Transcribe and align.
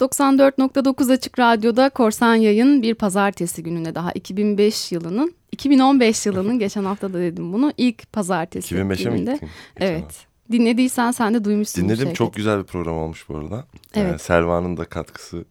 94.9 0.00 1.12
Açık 1.12 1.38
Radyo'da 1.38 1.90
Korsan 1.90 2.34
Yayın 2.34 2.82
bir 2.82 2.94
pazartesi 2.94 3.62
gününe 3.62 3.94
daha 3.94 4.12
2005 4.12 4.92
yılının 4.92 5.34
2015 5.52 6.26
yılının 6.26 6.58
geçen 6.58 6.84
hafta 6.84 7.12
da 7.12 7.18
dedim 7.18 7.52
bunu 7.52 7.72
ilk 7.76 8.12
pazartesi 8.12 8.74
2005'e 8.74 9.10
mi 9.10 9.18
gittin? 9.18 9.48
Evet. 9.76 10.02
Hafta. 10.02 10.18
Dinlediysen 10.52 11.10
sen 11.10 11.34
de 11.34 11.44
duymuşsun. 11.44 11.84
Dinledim 11.84 12.12
çok 12.12 12.34
güzel 12.34 12.58
bir 12.58 12.64
program 12.64 12.98
olmuş 12.98 13.28
bu 13.28 13.36
arada. 13.36 13.64
Evet. 13.94 14.08
Yani 14.08 14.18
Selva'nın 14.18 14.76
da 14.76 14.84
katkısı 14.84 15.44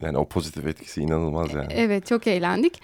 yani 0.00 0.18
o 0.18 0.28
pozitif 0.28 0.66
etkisi 0.66 1.00
inanılmaz 1.02 1.54
yani. 1.54 1.72
Evet 1.72 2.06
çok 2.06 2.26
eğlendik. 2.26 2.80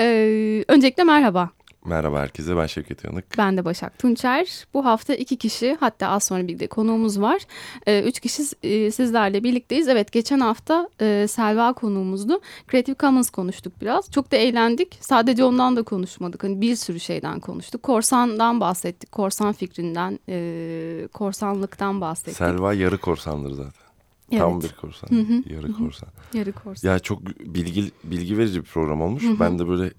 Ee, 0.00 0.64
öncelikle 0.68 1.04
merhaba. 1.04 1.50
Merhaba 1.86 2.20
herkese 2.20 2.56
ben 2.56 2.66
Şevket 2.66 3.04
Yanık. 3.04 3.38
Ben 3.38 3.56
de 3.56 3.64
Başak 3.64 3.98
Tunçer. 3.98 4.66
Bu 4.74 4.84
hafta 4.84 5.14
iki 5.14 5.36
kişi 5.36 5.76
hatta 5.80 6.08
az 6.08 6.24
sonra 6.24 6.48
bir 6.48 6.58
de 6.58 6.66
konuğumuz 6.66 7.20
var. 7.20 7.42
Ee, 7.86 8.02
üç 8.02 8.20
kişi 8.20 8.42
e, 8.62 8.90
sizlerle 8.90 9.44
birlikteyiz. 9.44 9.88
Evet 9.88 10.12
geçen 10.12 10.40
hafta 10.40 10.88
e, 11.00 11.26
Selva 11.28 11.72
konuğumuzdu. 11.72 12.40
Creative 12.70 12.96
Commons 13.00 13.30
konuştuk 13.30 13.72
biraz. 13.80 14.10
Çok 14.10 14.32
da 14.32 14.36
eğlendik. 14.36 14.98
Sadece 15.00 15.44
ondan 15.44 15.76
da 15.76 15.82
konuşmadık. 15.82 16.44
Hani 16.44 16.60
bir 16.60 16.76
sürü 16.76 17.00
şeyden 17.00 17.40
konuştuk. 17.40 17.82
Korsandan 17.82 18.60
bahsettik. 18.60 19.12
Korsan 19.12 19.52
fikrinden, 19.52 20.18
e, 20.28 21.08
korsanlıktan 21.12 22.00
bahsettik. 22.00 22.36
Selva 22.36 22.74
yarı 22.74 22.98
korsandır 22.98 23.50
zaten. 23.50 23.84
Evet. 24.30 24.42
Tam 24.42 24.62
bir 24.62 24.72
korsan. 24.80 25.08
Hı 25.08 25.20
hı. 25.20 25.54
Yarı 25.54 25.72
korsan. 25.72 26.08
Yarı 26.34 26.52
korsan. 26.52 26.88
Ya 26.88 26.98
çok 26.98 27.26
bilgi 27.26 27.90
bilgi 28.04 28.38
verici 28.38 28.60
bir 28.60 28.66
program 28.66 29.02
olmuş. 29.02 29.22
Hı 29.22 29.28
hı. 29.28 29.40
Ben 29.40 29.58
de 29.58 29.68
böyle 29.68 29.90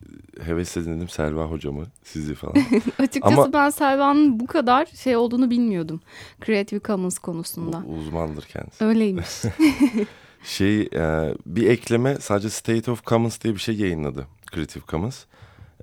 hevesle 0.43 0.85
dinledim 0.85 1.09
Selva 1.09 1.45
hocamı, 1.45 1.85
sizi 2.03 2.35
falan. 2.35 2.55
Açıkçası 2.99 3.41
Ama, 3.41 3.53
ben 3.53 3.69
Selva'nın 3.69 4.39
bu 4.39 4.47
kadar 4.47 4.85
şey 4.85 5.15
olduğunu 5.15 5.49
bilmiyordum. 5.49 6.01
Creative 6.45 6.79
Commons 6.79 7.17
konusunda. 7.17 7.83
Uzmandır 7.99 8.43
kendisi. 8.43 8.85
Öyleymiş. 8.85 9.41
şey 10.43 10.81
e, 10.81 11.33
bir 11.45 11.69
ekleme 11.69 12.15
sadece 12.15 12.49
State 12.49 12.91
of 12.91 13.05
Commons 13.05 13.41
diye 13.41 13.53
bir 13.53 13.59
şey 13.59 13.75
yayınladı 13.75 14.27
Creative 14.53 14.83
Commons. 14.87 15.25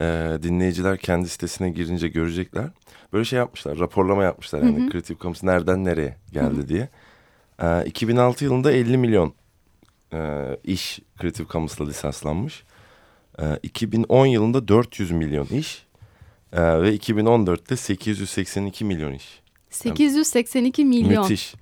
E, 0.01 0.05
dinleyiciler 0.43 0.99
kendi 0.99 1.29
sitesine 1.29 1.71
girince 1.71 2.09
görecekler. 2.09 2.71
Böyle 3.13 3.25
şey 3.25 3.39
yapmışlar, 3.39 3.79
raporlama 3.79 4.25
yapmışlar 4.25 4.63
yani 4.63 4.81
hı 4.81 4.87
hı. 4.87 4.91
Creative 4.91 5.19
Commons 5.19 5.43
nereden 5.43 5.85
nereye 5.85 6.17
geldi 6.33 6.57
hı 6.57 6.63
hı. 6.63 6.69
diye. 6.69 6.89
2006 7.87 8.45
ee, 8.45 8.47
yılında 8.47 8.73
50 8.73 8.99
milyon 8.99 9.35
e, 10.13 10.49
iş 10.65 11.01
Creative 11.21 11.47
Commons'la 11.49 11.87
lisanslanmış. 11.87 12.65
2010 13.63 14.27
ee, 14.27 14.31
yılında 14.31 14.69
400 14.69 15.11
milyon 15.11 15.47
iş 15.47 15.87
e, 16.53 16.63
ve 16.83 16.97
2014'te 16.97 17.77
882 17.77 18.85
milyon 18.85 19.13
iş. 19.13 19.43
882 19.71 20.85
milyon. 20.85 21.23
Müthiş. 21.23 21.55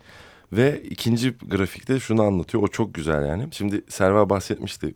Ve 0.53 0.83
ikinci 0.83 1.35
grafikte 1.39 2.01
şunu 2.01 2.23
anlatıyor. 2.23 2.63
O 2.63 2.69
çok 2.69 2.95
güzel 2.95 3.27
yani. 3.27 3.49
Şimdi 3.53 3.85
Serva 3.89 4.31
bahsetmişti. 4.31 4.95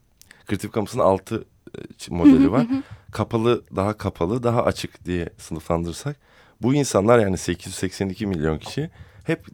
Creative 0.49 0.73
Commons'ın 0.73 0.99
6 0.99 1.45
e, 1.79 1.81
modeli 2.11 2.53
var. 2.53 2.67
kapalı, 3.13 3.63
daha 3.77 3.97
kapalı, 3.97 4.43
daha 4.43 4.65
açık 4.65 5.05
diye 5.05 5.29
sınıflandırırsak. 5.39 6.17
Bu 6.63 6.75
insanlar 6.75 7.19
yani 7.19 7.39
882 7.39 8.27
milyon 8.27 8.59
kişi 8.59 8.91
hep 9.25 9.47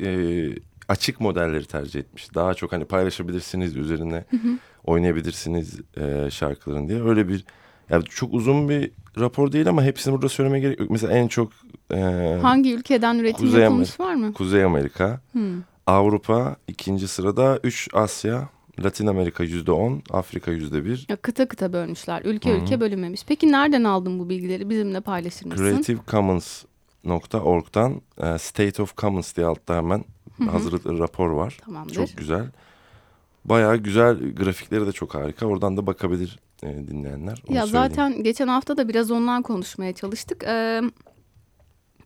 e, 0.00 0.48
açık 0.90 1.20
modelleri 1.20 1.64
tercih 1.64 2.00
etmiş. 2.00 2.34
Daha 2.34 2.54
çok 2.54 2.72
hani 2.72 2.84
paylaşabilirsiniz 2.84 3.76
üzerine 3.76 4.24
hı 4.30 4.36
hı. 4.36 4.58
oynayabilirsiniz 4.84 5.80
e, 5.96 6.30
şarkıların 6.30 6.88
diye. 6.88 7.02
Öyle 7.02 7.28
bir 7.28 7.44
yani 7.90 8.04
çok 8.04 8.34
uzun 8.34 8.68
bir 8.68 8.90
rapor 9.18 9.52
değil 9.52 9.68
ama 9.68 9.82
hepsini 9.82 10.12
burada 10.12 10.28
söylemeye 10.28 10.60
gerek 10.60 10.80
yok. 10.80 10.90
Mesela 10.90 11.12
en 11.12 11.28
çok 11.28 11.52
e, 11.94 11.96
hangi 12.42 12.74
ülkeden 12.74 13.18
üretim 13.18 13.46
Kuzey 13.46 13.62
yapılmış 13.62 14.00
var 14.00 14.14
mı? 14.14 14.32
Kuzey 14.32 14.64
Amerika, 14.64 15.20
hmm. 15.32 15.62
Avrupa 15.86 16.56
ikinci 16.68 17.08
sırada, 17.08 17.60
üç 17.64 17.88
Asya, 17.92 18.48
Latin 18.84 19.06
Amerika 19.06 19.44
yüzde 19.44 19.72
on, 19.72 20.02
Afrika 20.10 20.50
yüzde 20.50 20.84
bir. 20.84 21.06
Kıta 21.22 21.48
kıta 21.48 21.72
bölmüşler. 21.72 22.22
Ülke 22.24 22.50
Hı-hı. 22.50 22.58
ülke 22.58 22.80
bölünmemiş. 22.80 23.24
Peki 23.26 23.52
nereden 23.52 23.84
aldın 23.84 24.18
bu 24.18 24.28
bilgileri? 24.28 24.70
Bizimle 24.70 25.00
paylaşır 25.00 25.46
mısın? 25.46 25.64
Creative 25.64 26.00
Commons 26.08 26.64
.org'dan 27.34 28.02
e, 28.22 28.38
State 28.38 28.82
of 28.82 28.96
Commons 28.96 29.36
diye 29.36 29.46
altta 29.46 29.76
hemen 29.76 30.04
hazırlıklı 30.48 30.98
rapor 30.98 31.30
var. 31.30 31.58
Tamamdır. 31.64 31.94
Çok 31.94 32.16
güzel. 32.16 32.46
Bayağı 33.44 33.76
güzel 33.76 34.34
grafikleri 34.34 34.86
de 34.86 34.92
çok 34.92 35.14
harika. 35.14 35.46
Oradan 35.46 35.76
da 35.76 35.86
bakabilir 35.86 36.38
e, 36.62 36.68
dinleyenler. 36.68 37.42
Onu 37.48 37.56
ya 37.56 37.66
söyleyeyim. 37.66 37.90
zaten 37.90 38.22
geçen 38.22 38.48
hafta 38.48 38.76
da 38.76 38.88
biraz 38.88 39.10
ondan 39.10 39.42
konuşmaya 39.42 39.92
çalıştık. 39.92 40.44
Ee, 40.44 40.80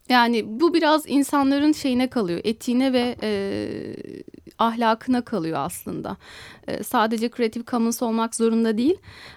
yani 0.09 0.61
bu 0.61 0.75
biraz 0.75 1.05
insanların 1.07 1.73
şeyine 1.73 2.11
kalıyor, 2.11 2.41
etiğine 2.45 2.93
ve 2.93 3.17
e, 3.23 3.31
ahlakına 4.59 5.25
kalıyor 5.25 5.59
aslında. 5.59 6.17
E, 6.69 6.83
sadece 6.83 7.31
Creative 7.31 7.65
Commons 7.65 8.03
olmak 8.03 8.35
zorunda 8.35 8.79
değil. 8.79 8.97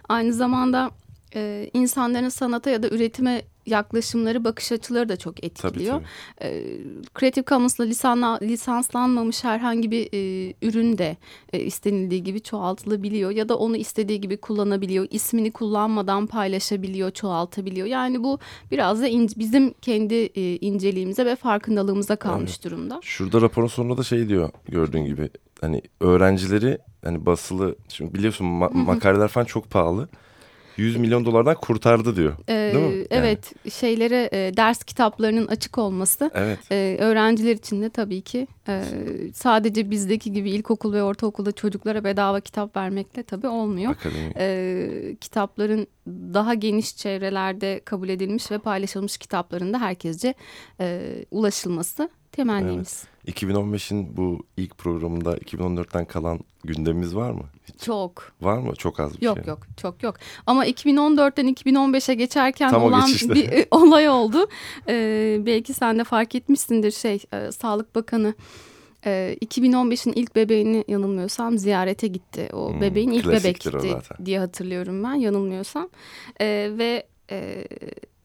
Aynı 0.10 0.34
zamanda 0.34 0.92
e, 1.36 1.70
insanların 1.74 2.30
sanata 2.30 2.70
ya 2.70 2.84
da 2.84 2.90
üretime 2.90 3.42
yaklaşımları, 3.68 4.44
bakış 4.44 4.72
açıları 4.72 5.10
da 5.10 5.16
çok 5.18 5.44
etkiliyor. 5.44 5.94
Tabii, 5.94 6.06
tabii. 6.40 6.50
E, 6.50 7.20
Creative 7.20 7.46
Commons'la 7.46 7.84
lisanla, 7.84 8.40
lisanslanmamış 8.42 9.44
herhangi 9.44 9.92
bir 9.92 10.10
e, 10.14 10.54
ürün 10.62 10.98
de 10.98 11.18
e, 11.54 11.60
istenildiği 11.60 12.24
gibi 12.24 12.42
çoğaltılabiliyor 12.42 13.32
ya 13.32 13.50
da 13.50 13.58
onu 13.58 13.78
istediği 13.78 14.22
gibi 14.22 14.38
kullanabiliyor. 14.38 15.08
İsmini 15.10 15.52
kullanmadan 15.52 16.28
paylaşabiliyor, 16.28 17.12
çoğaltabiliyor. 17.12 17.88
Yani 17.88 18.24
bu 18.24 18.40
biraz 18.72 19.02
da 19.02 19.08
in, 19.08 19.30
bizim 19.38 19.74
kendi 19.74 20.16
e, 20.16 20.56
inceliğimize 20.56 21.26
ve 21.26 21.36
farkındalığımıza 21.36 22.16
kalmış 22.16 22.52
evet. 22.52 22.64
durumda. 22.64 23.00
Şurada 23.04 23.42
raporun 23.42 23.68
sonunda 23.68 23.98
da 23.98 24.04
şey 24.04 24.30
diyor 24.30 24.50
gördüğün 24.70 25.06
gibi 25.06 25.30
hani 25.62 25.82
öğrencileri 26.00 26.78
hani 27.04 27.26
basılı 27.26 27.76
şimdi 27.90 28.14
biliyorsun 28.14 28.48
ma 28.48 28.70
makaleler 28.70 29.28
falan 29.28 29.46
çok 29.46 29.70
pahalı. 29.70 30.08
100 30.78 30.98
milyon 30.98 31.26
dolardan 31.26 31.56
kurtardı 31.56 32.16
diyor. 32.16 32.34
Ee, 32.50 32.72
Değil 32.74 32.98
mi? 33.00 33.06
Evet 33.10 33.54
yani. 33.66 33.72
şeylere 33.72 34.30
e, 34.34 34.58
ders 34.58 34.84
kitaplarının 34.84 35.48
açık 35.48 35.78
olması 35.78 36.32
evet. 36.34 36.60
e, 36.72 36.98
öğrenciler 37.00 37.52
için 37.56 37.82
de 37.82 37.90
tabii 37.90 38.22
ki 38.22 38.48
e, 38.68 38.84
sadece 39.34 39.90
bizdeki 39.92 40.32
gibi 40.32 40.52
ilkokul 40.52 40.94
ve 40.94 41.04
ortaokulda 41.04 41.52
çocuklara 41.52 42.04
bedava 42.04 42.40
kitap 42.40 42.76
vermekle 42.76 43.24
tabii 43.24 43.48
olmuyor. 43.48 43.96
E, 44.38 45.16
kitapların 45.22 45.88
daha 46.08 46.54
geniş 46.54 46.98
çevrelerde 46.98 47.82
kabul 47.86 48.10
edilmiş 48.10 48.52
ve 48.52 48.58
paylaşılmış 48.58 49.18
kitaplarında 49.18 49.82
herkesce 49.82 50.34
e, 50.80 51.02
ulaşılması 51.32 52.10
temennimiz. 52.32 53.04
Evet. 53.26 53.42
2015'in 53.42 54.18
bu 54.18 54.46
ilk 54.58 54.78
programında 54.78 55.38
2014'ten 55.38 56.06
kalan 56.06 56.40
gündemimiz 56.64 57.16
var 57.16 57.32
mı? 57.32 57.44
Hiç. 57.68 57.82
Çok. 57.82 58.32
Var 58.42 58.58
mı? 58.58 58.76
Çok 58.76 59.00
az 59.00 59.18
bir 59.18 59.26
yok, 59.26 59.38
şey. 59.38 59.46
Yok 59.48 59.48
yok 59.48 59.68
çok 59.78 60.04
yok. 60.04 60.16
Ama 60.46 60.68
2014'ten 60.68 61.54
2015'e 61.54 62.16
geçerken 62.16 62.72
Tam 62.72 62.84
olan 62.84 63.10
bir 63.22 63.52
e, 63.52 63.68
olay 63.72 64.10
oldu. 64.10 64.48
Ee, 64.88 65.38
belki 65.46 65.74
sen 65.74 66.00
de 66.00 66.04
fark 66.04 66.36
etmişsindir 66.36 66.92
şey 66.92 67.24
e, 67.34 67.52
Sağlık 67.52 67.96
Bakanı. 67.96 68.34
2015'in 69.06 70.14
e, 70.14 70.16
ilk 70.16 70.36
bebeğini 70.36 70.84
yanılmıyorsam 70.88 71.58
ziyarete 71.58 72.08
gitti. 72.08 72.50
O 72.54 72.74
hmm, 72.74 72.82
bebeğin 72.82 73.12
ilk 73.12 73.28
bebekti 73.28 73.72
diye 74.26 74.40
hatırlıyorum 74.40 75.04
ben 75.04 75.14
yanılmıyorsam. 75.14 75.90
Ee, 76.42 76.72
ve 76.78 77.08
e, 77.32 77.66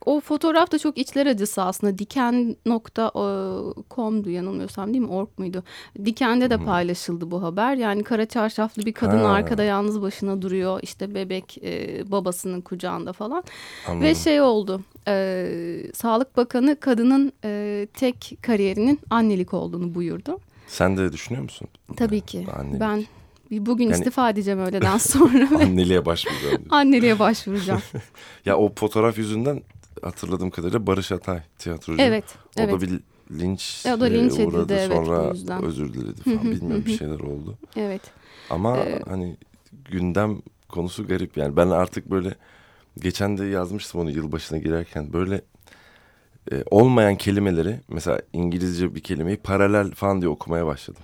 o 0.06 0.20
fotoğraf 0.20 0.72
da 0.72 0.78
çok 0.78 0.98
içler 0.98 1.26
acısı 1.26 1.62
aslında. 1.62 1.98
Diken.com'du 1.98 4.30
yanılmıyorsam 4.30 4.94
değil 4.94 5.04
mi? 5.04 5.10
Org 5.10 5.28
muydu? 5.38 5.62
Diken'de 6.04 6.50
de 6.50 6.56
paylaşıldı 6.56 7.30
bu 7.30 7.42
haber. 7.42 7.76
Yani 7.76 8.02
kara 8.02 8.26
çarşaflı 8.26 8.86
bir 8.86 8.92
kadın 8.92 9.18
ha. 9.18 9.28
arkada 9.28 9.62
yalnız 9.62 10.02
başına 10.02 10.42
duruyor. 10.42 10.80
İşte 10.82 11.14
bebek 11.14 11.58
e, 11.64 12.02
babasının 12.10 12.60
kucağında 12.60 13.12
falan. 13.12 13.44
Anladım. 13.88 14.02
Ve 14.02 14.14
şey 14.14 14.40
oldu. 14.40 14.80
E, 15.08 15.46
Sağlık 15.94 16.36
Bakanı 16.36 16.80
kadının 16.80 17.32
e, 17.44 17.86
tek 17.94 18.38
kariyerinin 18.42 19.00
annelik 19.10 19.54
olduğunu 19.54 19.94
buyurdu. 19.94 20.38
Sen 20.66 20.96
de 20.96 21.12
düşünüyor 21.12 21.42
musun? 21.42 21.68
Tabii 21.96 22.20
ki. 22.20 22.46
Annelik. 22.58 22.80
Ben 22.80 23.04
Bugün 23.50 23.84
yani, 23.84 23.94
istifa 23.94 24.30
edeceğim 24.30 24.60
öğleden 24.68 24.98
sonra. 24.98 25.48
anneliğe 25.60 26.06
başvuracağım. 26.06 26.62
anneliğe 26.70 27.18
başvuracağım. 27.18 27.82
ya 28.44 28.58
o 28.58 28.72
fotoğraf 28.76 29.18
yüzünden 29.18 29.62
hatırladığım 30.02 30.50
kadarıyla 30.50 30.86
Barış 30.86 31.12
Atay 31.12 31.40
tiyatrocu. 31.58 32.02
Evet. 32.02 32.24
O 32.58 32.60
evet. 32.60 32.72
da 32.72 32.80
bir 32.80 33.00
linç, 33.40 33.86
o 33.86 34.00
da 34.00 34.04
linç 34.04 34.32
uğradı. 34.32 34.58
Edildi, 34.58 34.72
evet, 34.72 35.06
Sonra 35.06 35.66
özür 35.66 35.92
diledi 35.94 36.22
falan. 36.22 36.42
Bilmiyorum 36.42 36.84
bir 36.86 36.98
şeyler 36.98 37.20
oldu. 37.20 37.58
Evet. 37.76 38.02
Ama 38.50 38.76
ee, 38.76 39.02
hani 39.08 39.36
gündem 39.84 40.42
konusu 40.68 41.06
garip 41.06 41.36
yani. 41.36 41.56
Ben 41.56 41.68
artık 41.68 42.10
böyle 42.10 42.34
geçen 42.98 43.38
de 43.38 43.44
yazmıştım 43.44 44.00
onu 44.00 44.10
yılbaşına 44.10 44.58
girerken. 44.58 45.12
Böyle 45.12 45.40
e, 46.52 46.64
olmayan 46.70 47.16
kelimeleri 47.16 47.80
mesela 47.88 48.20
İngilizce 48.32 48.94
bir 48.94 49.00
kelimeyi 49.00 49.36
paralel 49.36 49.90
falan 49.90 50.20
diye 50.20 50.28
okumaya 50.28 50.66
başladım. 50.66 51.02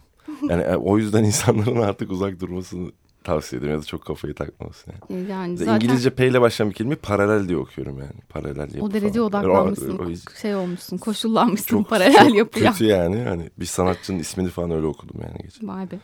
Yani 0.49 0.63
e, 0.63 0.77
o 0.77 0.99
yüzden 0.99 1.25
insanların 1.25 1.81
artık 1.81 2.13
uzak 2.13 2.41
durmasını 2.41 2.91
tavsiye 3.29 3.59
ederim 3.61 3.75
ya 3.75 3.81
da 3.81 3.85
çok 3.85 4.05
kafayı 4.05 4.35
takmaması 4.35 4.91
yani. 4.91 5.21
E, 5.29 5.33
Yani 5.33 5.57
Zaten... 5.57 5.73
zaten 5.73 5.85
İngilizce 5.87 6.11
P 6.11 6.27
ile 6.29 6.41
başlayan 6.41 6.71
bir 6.71 6.75
kelime 6.75 6.95
paralel 6.97 7.49
diye 7.49 7.59
okuyorum 7.59 7.99
yani. 7.99 8.21
Paralel 8.29 8.75
yapı 8.75 8.85
o 8.85 8.91
derece 8.93 9.13
falan. 9.19 9.27
odaklanmışsın, 9.29 9.99
O- 9.99 10.03
o- 10.03 10.37
şey 10.41 10.55
olmuşsun, 10.55 10.99
koşullanmışsın 10.99 11.67
çok, 11.67 11.89
paralel 11.91 12.29
çok 12.29 12.35
yapıya. 12.35 12.73
kötü 12.73 12.85
yani. 12.85 13.23
Hani 13.23 13.51
bir 13.59 13.67
sanatçının 13.67 14.19
ismini 14.19 14.49
falan 14.49 14.71
öyle 14.71 14.87
okudum 14.87 15.21
yani 15.23 15.39
geçen. 15.43 15.69
Vay 15.69 15.91
be. 15.91 15.95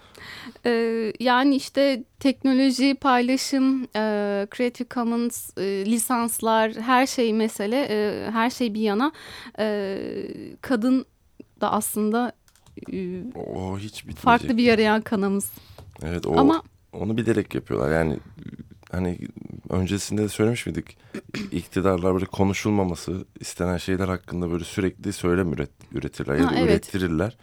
Ee, 0.66 1.12
yani 1.20 1.56
işte 1.56 2.04
teknoloji, 2.20 2.94
paylaşım, 2.94 3.82
e, 3.84 4.46
Creative 4.56 4.88
Commons, 4.94 5.50
e, 5.58 5.62
lisanslar, 5.86 6.72
her 6.72 7.06
şey 7.06 7.32
mesele, 7.32 7.86
e, 7.90 8.30
her 8.30 8.50
şey 8.50 8.74
bir 8.74 8.80
yana. 8.80 9.12
E, 9.58 9.98
kadın 10.60 11.04
da 11.60 11.72
aslında 11.72 12.32
e, 12.92 13.22
O 13.36 13.78
hiç 13.78 13.94
bitmeyecek. 13.94 14.22
farklı 14.24 14.56
bir 14.56 14.62
yarayan 14.62 15.00
kanamız. 15.02 15.50
Evet 16.02 16.26
o 16.26 16.38
Ama 16.38 16.62
onu 17.00 17.16
bilerek 17.16 17.54
yapıyorlar. 17.54 17.92
Yani 17.92 18.18
hani 18.92 19.18
öncesinde 19.68 20.22
de 20.22 20.28
söylemiş 20.28 20.66
miydik? 20.66 20.96
İktidarlar 21.52 22.14
böyle 22.14 22.26
konuşulmaması 22.26 23.24
istenen 23.40 23.76
şeyler 23.76 24.08
hakkında 24.08 24.50
böyle 24.50 24.64
sürekli 24.64 25.12
söylem 25.12 25.52
üret, 25.52 25.70
üretirler 25.92 26.34
ya 26.34 26.50
da 26.50 26.54
evet. 26.56 26.70
ürettirirler. 26.70 27.36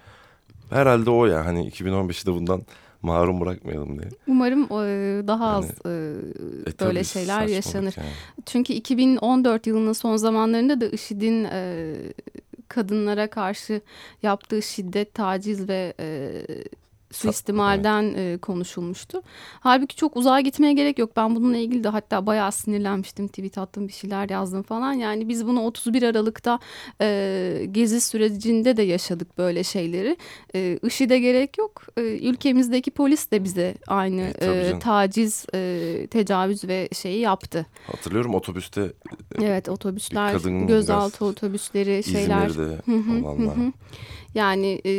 Herhalde 0.70 1.10
o 1.10 1.26
ya 1.26 1.46
hani 1.46 1.70
2015'i 1.70 2.26
de 2.26 2.34
bundan 2.34 2.62
mahrum 3.02 3.42
bırakmayalım 3.42 4.00
diye. 4.00 4.10
umarım 4.28 4.70
daha 5.28 5.48
az 5.48 5.66
e, 5.66 6.16
böyle 6.80 7.04
şeyler 7.04 7.48
yaşanır. 7.48 7.94
yani. 7.98 8.10
Çünkü 8.46 8.74
2014 8.74 9.68
yılının 9.68 9.94
son 9.94 10.18
zamanlarında 10.18 10.82
da 10.82 10.86
IŞİD'in 10.86 11.44
e, 11.52 11.96
kadınlara 12.68 13.30
karşı 13.30 13.82
yaptığı 14.24 14.62
şiddet, 14.62 15.14
taciz 15.14 15.70
ve 15.70 15.94
e, 16.00 16.32
suistimalden 17.12 18.14
e, 18.18 18.38
konuşulmuştu. 18.38 19.22
Halbuki 19.60 19.96
çok 19.96 20.18
uzağa 20.18 20.40
gitmeye 20.40 20.74
gerek 20.74 21.00
yok. 21.00 21.12
Ben 21.16 21.36
bununla 21.36 21.58
ilgili 21.58 21.84
de 21.84 21.90
hatta 21.90 22.26
bayağı 22.26 22.52
sinirlenmiştim. 22.52 23.28
Tweet 23.28 23.58
attım, 23.58 23.88
bir 23.88 23.94
şeyler 23.94 24.30
yazdım 24.30 24.64
falan. 24.64 24.94
Yani 24.94 25.30
biz 25.30 25.48
bunu 25.48 25.62
31 25.62 26.04
Aralık'ta 26.04 26.60
e, 27.02 27.68
gezi 27.72 28.02
sürecinde 28.02 28.78
de 28.78 28.82
yaşadık 28.82 29.38
böyle 29.38 29.64
şeyleri. 29.64 30.18
E, 30.56 30.80
IŞİD'e 30.84 31.20
gerek 31.20 31.58
yok. 31.58 31.84
E, 31.98 32.02
ülkemizdeki 32.02 32.92
polis 32.92 33.32
de 33.32 33.44
bize 33.44 33.76
aynı 33.88 34.22
E, 34.22 34.46
e, 34.46 34.80
taciz, 34.80 35.46
e, 35.54 36.08
tecavüz 36.12 36.64
ve 36.68 36.90
şeyi 36.94 37.20
yaptı. 37.20 37.66
Hatırlıyorum 37.88 38.36
otobüste 38.36 38.94
Evet 39.42 39.70
otobüsler, 39.70 40.36
gözaltı 40.68 41.26
otobüsleri, 41.26 42.04
şeyler. 42.04 42.48
İzmir'de 42.48 43.26
olanlar. 43.26 43.56
Yani 44.36 44.82
e, 44.86 44.92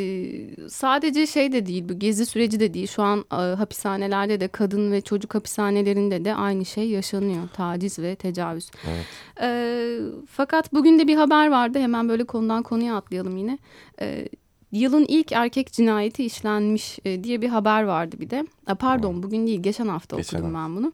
sadece 0.69 1.26
şey 1.26 1.52
de 1.52 1.67
değil 1.67 1.88
bu 1.88 1.99
gezi 1.99 2.26
süreci 2.26 2.61
de 2.61 2.75
değil. 2.75 2.87
Şu 2.87 3.02
an 3.02 3.25
e, 3.32 3.37
hapishanelerde 3.37 4.40
de 4.40 4.49
kadın 4.49 4.93
ve 4.93 5.00
çocuk 5.00 5.34
hapishanelerinde 5.34 6.25
de 6.25 6.34
aynı 6.34 6.64
şey 6.64 6.88
yaşanıyor. 6.88 7.49
Taciz 7.52 7.99
ve 7.99 8.17
tecavüz. 8.17 8.70
Evet. 8.90 9.06
E, 9.40 9.99
fakat 10.31 10.73
bugün 10.73 10.99
de 10.99 11.06
bir 11.08 11.17
haber 11.17 11.50
vardı. 11.50 11.79
Hemen 11.79 12.08
böyle 12.08 12.25
konudan 12.25 12.62
konuya 12.62 12.96
atlayalım 12.96 13.37
yine. 13.37 13.58
E, 14.00 14.29
yılın 14.73 15.05
ilk 15.08 15.32
erkek 15.32 15.73
cinayeti 15.73 16.25
işlenmiş 16.25 16.99
e, 17.05 17.25
diye 17.25 17.43
bir 17.43 17.49
haber 17.49 17.82
vardı 17.82 18.17
bir 18.20 18.31
de. 18.31 18.46
E, 18.69 18.75
pardon 18.75 19.23
bugün 19.23 19.46
değil 19.46 19.62
geçen 19.62 19.88
hafta 19.88 20.17
Geçen 20.17 20.38
okudum 20.38 20.55
ben 20.55 20.76
bunu. 20.76 20.93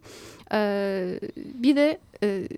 E, 0.53 1.21
bir 1.37 1.77
de 1.77 1.99
e, 2.23 2.49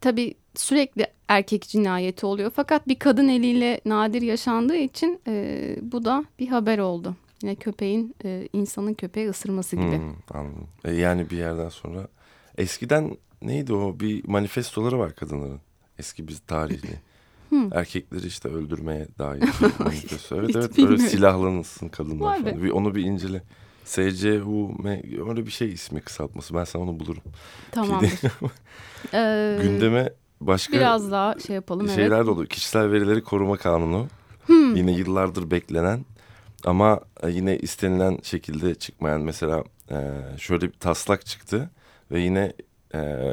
tabii 0.00 0.34
sürekli 0.56 1.06
erkek 1.28 1.62
cinayeti 1.62 2.26
oluyor. 2.26 2.52
Fakat 2.56 2.88
bir 2.88 2.98
kadın 2.98 3.28
eliyle 3.28 3.80
nadir 3.84 4.22
yaşandığı 4.22 4.76
için 4.76 5.20
e, 5.26 5.76
bu 5.82 6.04
da 6.04 6.24
bir 6.38 6.48
haber 6.48 6.78
oldu. 6.78 7.16
Yine 7.42 7.54
köpeğin 7.54 8.14
e, 8.24 8.48
insanın 8.52 8.94
köpeği 8.94 9.28
ısırması 9.28 9.76
gibi. 9.76 9.98
Hmm, 9.98 10.14
anladım. 10.30 10.68
E, 10.84 10.92
yani 10.92 11.30
bir 11.30 11.36
yerden 11.36 11.68
sonra 11.68 12.08
eskiden 12.58 13.16
neydi 13.42 13.72
o 13.72 14.00
bir 14.00 14.28
manifestoları 14.28 14.98
var 14.98 15.14
kadınların. 15.14 15.60
Eski 15.98 16.28
biz 16.28 16.40
tarihli. 16.40 17.00
Erkekleri 17.72 18.26
işte 18.26 18.48
öldürmeye 18.48 19.08
dair 19.18 19.40
bir 19.60 19.84
manifesto. 19.84 20.36
Evet 20.36 20.56
evet 20.56 20.78
böyle 20.78 20.98
silahlansın 20.98 21.88
kadınlar 21.88 22.42
falan. 22.42 22.62
Bir, 22.62 22.70
onu 22.70 22.94
bir 22.94 23.04
incele. 23.04 23.42
SCHUM 23.84 24.84
öyle 25.28 25.46
bir 25.46 25.50
şey 25.50 25.72
ismi 25.72 26.00
kısaltması. 26.00 26.54
Ben 26.54 26.64
sana 26.64 26.82
onu 26.82 27.00
bulurum. 27.00 27.22
Tamamdır. 27.72 28.10
E, 29.14 29.58
Gündeme 29.62 30.12
başka 30.40 30.72
biraz 30.72 31.10
daha 31.10 31.38
şey 31.38 31.54
yapalım. 31.56 31.88
şeyler 31.88 32.16
evet. 32.16 32.26
de 32.26 32.30
oluyor. 32.30 32.48
Kişisel 32.48 32.92
verileri 32.92 33.22
koruma 33.22 33.56
kanunu. 33.56 34.06
Hmm. 34.46 34.76
Yine 34.76 34.92
yıllardır 34.92 35.50
beklenen 35.50 36.04
ama 36.64 37.00
e, 37.22 37.30
yine 37.30 37.58
istenilen 37.58 38.18
şekilde 38.22 38.74
çıkmayan 38.74 39.20
mesela 39.20 39.64
e, 39.90 39.98
şöyle 40.38 40.66
bir 40.66 40.72
taslak 40.72 41.26
çıktı 41.26 41.70
ve 42.10 42.20
yine 42.20 42.52
e, 42.94 43.32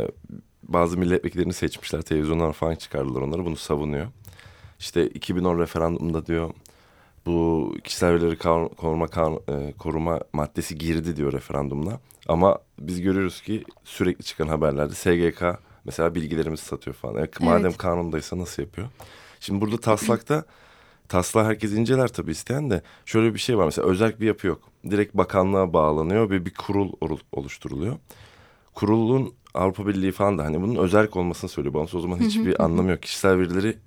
bazı 0.64 0.98
milletvekillerini 0.98 1.54
seçmişler 1.54 2.02
televizyonlar 2.02 2.54
falan 2.54 2.76
çıkardılar 2.76 3.22
onları 3.22 3.46
bunu 3.46 3.56
savunuyor. 3.56 4.08
İşte 4.80 5.08
2010 5.08 5.60
referandumunda 5.60 6.26
diyor 6.26 6.54
bu 7.26 7.76
kişisel 7.84 8.14
verileri 8.14 8.38
koruma 8.76 9.08
koruma 9.78 10.20
maddesi 10.34 10.78
girdi 10.78 11.16
diyor 11.16 11.34
referandumla. 11.34 12.00
Ama 12.28 12.58
biz 12.80 13.02
görüyoruz 13.02 13.42
ki 13.42 13.64
sürekli 13.84 14.24
çıkan 14.24 14.48
haberlerde 14.48 14.94
SGK 14.96 15.60
mesela 15.86 16.16
bilgilerimizi 16.16 16.64
satıyor 16.66 16.96
falan. 16.96 17.24
E, 17.24 17.30
madem 17.40 17.66
Evet. 17.66 17.78
kanundaysa 17.78 18.38
nasıl 18.38 18.62
yapıyor? 18.62 18.88
Şimdi 19.40 19.62
burada 19.62 19.78
taslakta 19.78 20.46
taslağı 21.08 21.46
herkes 21.46 21.72
inceler 21.72 22.08
tabii 22.08 22.32
isteyen 22.32 22.70
de 22.70 22.82
şöyle 23.06 23.34
bir 23.34 23.40
şey 23.40 23.58
var 23.58 23.66
mesela 23.66 23.88
özel 23.88 24.20
bir 24.20 24.26
yapı 24.28 24.48
yok. 24.48 24.62
Direkt 24.90 25.14
bakanlığa 25.14 25.74
bağlanıyor 25.74 26.30
ve 26.30 26.46
bir 26.46 26.54
kurul 26.54 26.92
oluşturuluyor. 27.32 27.96
Kurulun 28.74 29.34
Avrupa 29.54 29.88
Birliği 29.88 30.12
falan 30.12 30.38
da 30.38 30.44
hani 30.44 30.62
bunun 30.62 30.76
özel 30.76 31.08
olmasını 31.12 31.50
söylüyor. 31.50 31.74
Bağımsız 31.74 31.96
o 31.96 32.02
zaman 32.02 32.18
hiçbir 32.20 32.64
anlamı 32.64 32.92
yok. 32.92 33.02
Kişisel 33.02 33.38
verileri 33.40 33.78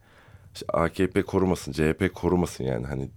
işte 0.54 0.66
AKP 0.72 1.22
korumasın, 1.22 1.72
CHP 1.72 2.14
korumasın 2.14 2.64
yani 2.64 2.86
hani 2.86 3.08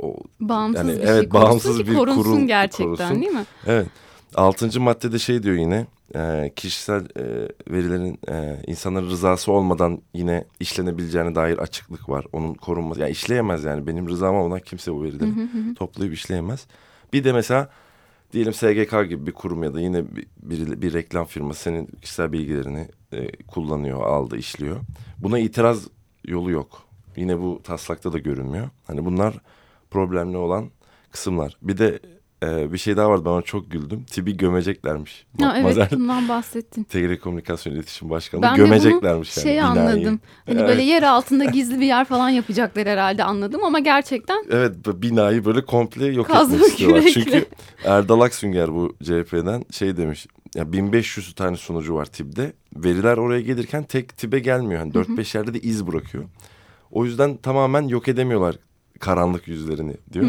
o 0.00 0.16
Bağımsız 0.40 0.88
yani 0.88 1.00
bir 1.00 1.06
şey 1.06 1.14
evet, 1.14 1.28
korusun 1.28 1.48
bağımsız 1.48 1.86
bir 1.86 1.94
korunsun 1.94 2.22
kurul 2.22 2.40
gerçekten 2.46 2.86
korusun. 2.86 3.22
değil 3.22 3.32
mi? 3.32 3.44
Evet. 3.66 3.86
Altıncı 4.34 4.80
maddede 4.80 5.18
şey 5.18 5.42
diyor 5.42 5.56
yine 5.56 5.86
e, 6.14 6.52
kişisel 6.56 7.04
e, 7.16 7.48
verilerin 7.70 8.18
e, 8.28 8.62
insanların 8.66 9.10
rızası 9.10 9.52
olmadan 9.52 10.02
yine 10.14 10.44
işlenebileceğine 10.60 11.34
dair 11.34 11.58
açıklık 11.58 12.08
var. 12.08 12.26
Onun 12.32 12.54
korunması 12.54 13.00
yani 13.00 13.10
işleyemez 13.10 13.64
yani 13.64 13.86
benim 13.86 14.08
rızam 14.08 14.34
olmadan 14.34 14.60
kimse 14.60 14.92
bu 14.92 15.02
verileri 15.02 15.74
toplayıp 15.74 16.14
işleyemez. 16.14 16.66
Bir 17.12 17.24
de 17.24 17.32
mesela 17.32 17.70
diyelim 18.32 18.52
SGK 18.52 19.08
gibi 19.08 19.26
bir 19.26 19.32
kurum 19.32 19.62
ya 19.62 19.74
da 19.74 19.80
yine 19.80 20.16
bir, 20.16 20.26
bir, 20.42 20.82
bir 20.82 20.92
reklam 20.92 21.26
firması 21.26 21.62
senin 21.62 21.86
kişisel 21.86 22.32
bilgilerini 22.32 22.88
e, 23.12 23.42
kullanıyor, 23.42 24.00
aldı, 24.00 24.36
işliyor. 24.36 24.80
Buna 25.18 25.38
itiraz 25.38 25.88
yolu 26.24 26.50
yok. 26.50 26.82
Yine 27.16 27.40
bu 27.40 27.60
taslakta 27.64 28.12
da 28.12 28.18
görünmüyor. 28.18 28.68
Hani 28.86 29.04
bunlar 29.04 29.34
problemli 29.90 30.36
olan 30.36 30.70
kısımlar. 31.10 31.56
Bir 31.62 31.78
de 31.78 32.00
e, 32.42 32.72
bir 32.72 32.78
şey 32.78 32.96
daha 32.96 33.10
vardı 33.10 33.22
ben 33.24 33.30
ona 33.30 33.42
çok 33.42 33.70
güldüm. 33.70 34.04
Tibi 34.04 34.36
gömeceklermiş. 34.36 35.26
Ha, 35.40 35.52
evet 35.56 35.64
Matmazel 35.76 35.98
bundan 36.00 36.28
bahsettin. 36.28 36.82
Telekomünikasyon 36.84 37.72
İletişim 37.74 38.10
Başkanı 38.10 38.42
Ben 38.42 38.56
gömeceklermiş 38.56 39.36
yani 39.36 39.42
şey 39.44 39.52
binayı. 39.56 39.64
anladım. 39.70 40.20
Hani 40.46 40.58
Evet. 40.58 40.68
böyle 40.68 40.82
yer 40.82 41.02
altında 41.02 41.44
gizli 41.50 41.80
bir 41.80 41.86
yer 41.86 42.04
falan 42.04 42.28
yapacaklar 42.28 42.86
herhalde 42.88 43.24
anladım 43.24 43.64
ama 43.64 43.78
gerçekten 43.78 44.44
Evet 44.50 44.72
binayı 44.86 45.44
böyle 45.44 45.64
komple 45.64 46.06
yok 46.06 46.26
Kazma 46.26 46.54
etmek 46.54 46.70
istiyorlar. 46.70 47.00
kürekle. 47.00 47.22
Çünkü 47.22 47.46
Erdal 47.84 48.20
Aksünger 48.20 48.74
bu 48.74 48.96
CHP'den 49.02 49.64
şey 49.70 49.96
demiş. 49.96 50.26
Ya 50.54 50.72
1500 50.72 51.34
tane 51.34 51.56
sunucu 51.56 51.94
var 51.94 52.04
TİB'de. 52.04 52.52
Veriler 52.76 53.16
oraya 53.16 53.40
gelirken 53.40 53.84
tek 53.84 54.16
TİB'e 54.16 54.38
gelmiyor. 54.38 54.80
Hani 54.80 54.92
4-5 54.92 55.36
yerde 55.38 55.54
de 55.54 55.60
iz 55.60 55.86
bırakıyor. 55.86 56.24
O 56.90 57.04
yüzden 57.04 57.36
tamamen 57.36 57.82
yok 57.88 58.08
edemiyorlar 58.08 58.56
karanlık 58.98 59.48
yüzlerini 59.48 59.94
diyor. 60.12 60.26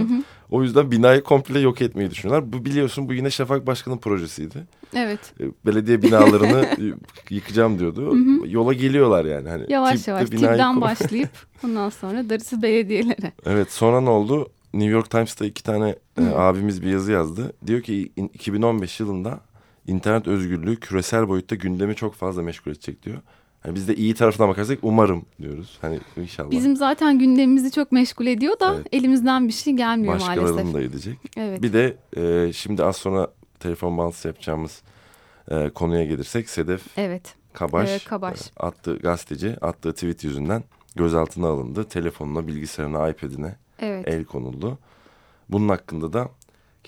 O 0.50 0.64
yüzden 0.64 0.92
binayı 0.92 1.22
komple 1.24 1.60
yok 1.60 1.82
etmeyi 1.82 2.12
düşünüyorlar. 2.12 2.54
Bu 2.54 2.66
biliyorsun 2.66 3.10
bu 3.10 3.14
yine 3.14 3.30
Şafak 3.32 3.68
Başkan'ın 3.68 3.98
projesiydi. 3.98 4.68
evet 4.96 5.20
E, 5.40 5.44
Belediye 5.66 6.02
binalarını 6.02 6.70
yıkacağım 7.30 7.80
diyordu. 7.80 8.18
Yola 8.48 8.74
geliyorlar 8.74 9.26
yani. 9.26 9.50
Hani 9.50 9.66
yavaş 9.70 10.08
yavaş 10.08 10.30
kom- 10.30 10.82
başlayıp 10.82 11.30
ondan 11.66 11.90
sonra 11.90 12.30
darısı 12.30 12.62
belediyelere. 12.62 13.32
Evet 13.46 13.72
sonra 13.72 14.02
ne 14.02 14.10
oldu? 14.10 14.50
New 14.74 14.92
York 14.92 15.10
Times'ta 15.10 15.46
iki 15.46 15.64
tane 15.64 15.96
e, 16.22 16.26
abimiz 16.36 16.82
bir 16.82 16.88
yazı 16.90 17.12
yazdı. 17.12 17.54
Diyor 17.68 17.82
ki 17.82 18.12
in- 18.16 18.32
2015 18.34 19.00
yılında 19.00 19.40
internet 19.88 20.28
özgürlüğü 20.28 20.76
küresel 20.80 21.28
boyutta 21.28 21.56
gündemi 21.56 21.96
çok 21.96 22.16
fazla 22.16 22.42
meşgul 22.42 22.72
edecek 22.72 23.04
diyor. 23.04 23.18
Hani 23.64 23.76
biz 23.76 23.88
de 23.88 23.96
iyi 23.96 24.14
tarafına 24.14 24.48
bakarsak 24.48 24.80
umarım 24.82 25.26
diyoruz. 25.42 25.78
Hani 25.82 26.00
inşallah 26.18 26.52
Bizim 26.52 26.76
zaten 26.76 27.20
gündemimizi 27.20 27.72
çok 27.72 27.92
meşgul 27.92 28.28
ediyor 28.28 28.60
da 28.60 28.76
Evet. 28.76 28.88
elimizden 28.92 29.48
bir 29.48 29.54
şey 29.54 29.74
gelmiyor 29.74 30.14
başkalarının 30.14 30.54
maalesef. 30.54 30.74
da 30.74 30.82
edecek. 30.82 31.18
Evet. 31.38 31.62
Bir 31.62 31.74
de 31.74 31.98
e, 32.18 32.54
şimdi 32.54 32.84
az 32.84 32.96
sonra 32.96 33.28
telefon 33.60 33.98
bağlantısı 33.98 34.28
yapacağımız 34.28 34.82
e, 35.52 35.70
konuya 35.70 36.06
gelirsek 36.06 36.50
Sedef 36.50 36.82
Evet. 36.98 37.36
Kabaş, 37.54 37.90
Evet, 37.90 38.06
Kabaş. 38.06 38.42
e, 38.42 38.44
attığı 38.60 38.98
gazeteci 38.98 39.56
attığı 39.62 39.94
tweet 39.94 40.24
yüzünden 40.24 40.64
gözaltına 40.96 41.48
alındı. 41.48 41.84
Telefonuna, 41.84 42.48
bilgisayarına, 42.48 43.10
iPad'ine 43.10 43.56
Evet. 43.80 44.08
el 44.08 44.24
konuldu. 44.26 44.78
Bunun 45.50 45.70
hakkında 45.70 46.14
da 46.14 46.30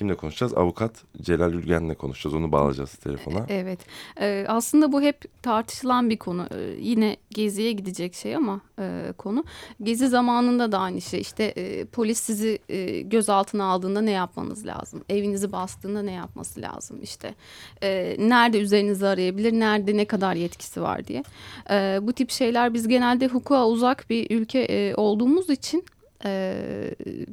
Kimle 0.01 0.15
konuşacağız? 0.15 0.53
Avukat 0.53 1.03
Celal 1.21 1.53
Ülgen'le 1.53 1.93
konuşacağız. 1.93 2.35
Onu 2.35 2.51
bağlayacağız 2.51 2.93
telefona. 2.93 3.45
Evet. 3.49 3.79
Ee, 4.21 4.45
aslında 4.47 4.91
bu 4.91 5.01
hep 5.01 5.43
tartışılan 5.43 6.09
bir 6.09 6.17
konu. 6.17 6.47
Ee, 6.55 6.75
yine 6.79 7.17
geziye 7.29 7.71
gidecek 7.71 8.13
şey 8.13 8.35
ama 8.35 8.61
e, 8.79 9.13
konu. 9.17 9.43
Gezi 9.83 10.07
zamanında 10.07 10.71
da 10.71 10.79
aynı 10.79 11.01
şey. 11.01 11.21
İşte 11.21 11.43
e, 11.43 11.85
polis 11.85 12.19
sizi 12.19 12.59
e, 12.69 13.01
gözaltına 13.01 13.63
aldığında 13.63 14.01
ne 14.01 14.11
yapmanız 14.11 14.65
lazım? 14.65 15.03
Evinizi 15.09 15.51
bastığında 15.51 16.01
ne 16.01 16.11
yapması 16.11 16.61
lazım? 16.61 16.99
İşte 17.03 17.35
e, 17.83 18.15
nerede 18.19 18.59
üzerinizi 18.59 19.07
arayabilir? 19.07 19.53
Nerede 19.53 19.97
ne 19.97 20.05
kadar 20.05 20.35
yetkisi 20.35 20.81
var 20.81 21.07
diye. 21.07 21.23
E, 21.69 21.99
bu 22.01 22.13
tip 22.13 22.29
şeyler 22.31 22.73
biz 22.73 22.87
genelde 22.87 23.27
hukuka 23.27 23.67
uzak 23.67 24.09
bir 24.09 24.39
ülke 24.39 24.59
e, 24.59 24.95
olduğumuz 24.95 25.49
için 25.49 25.85
e, 26.25 26.55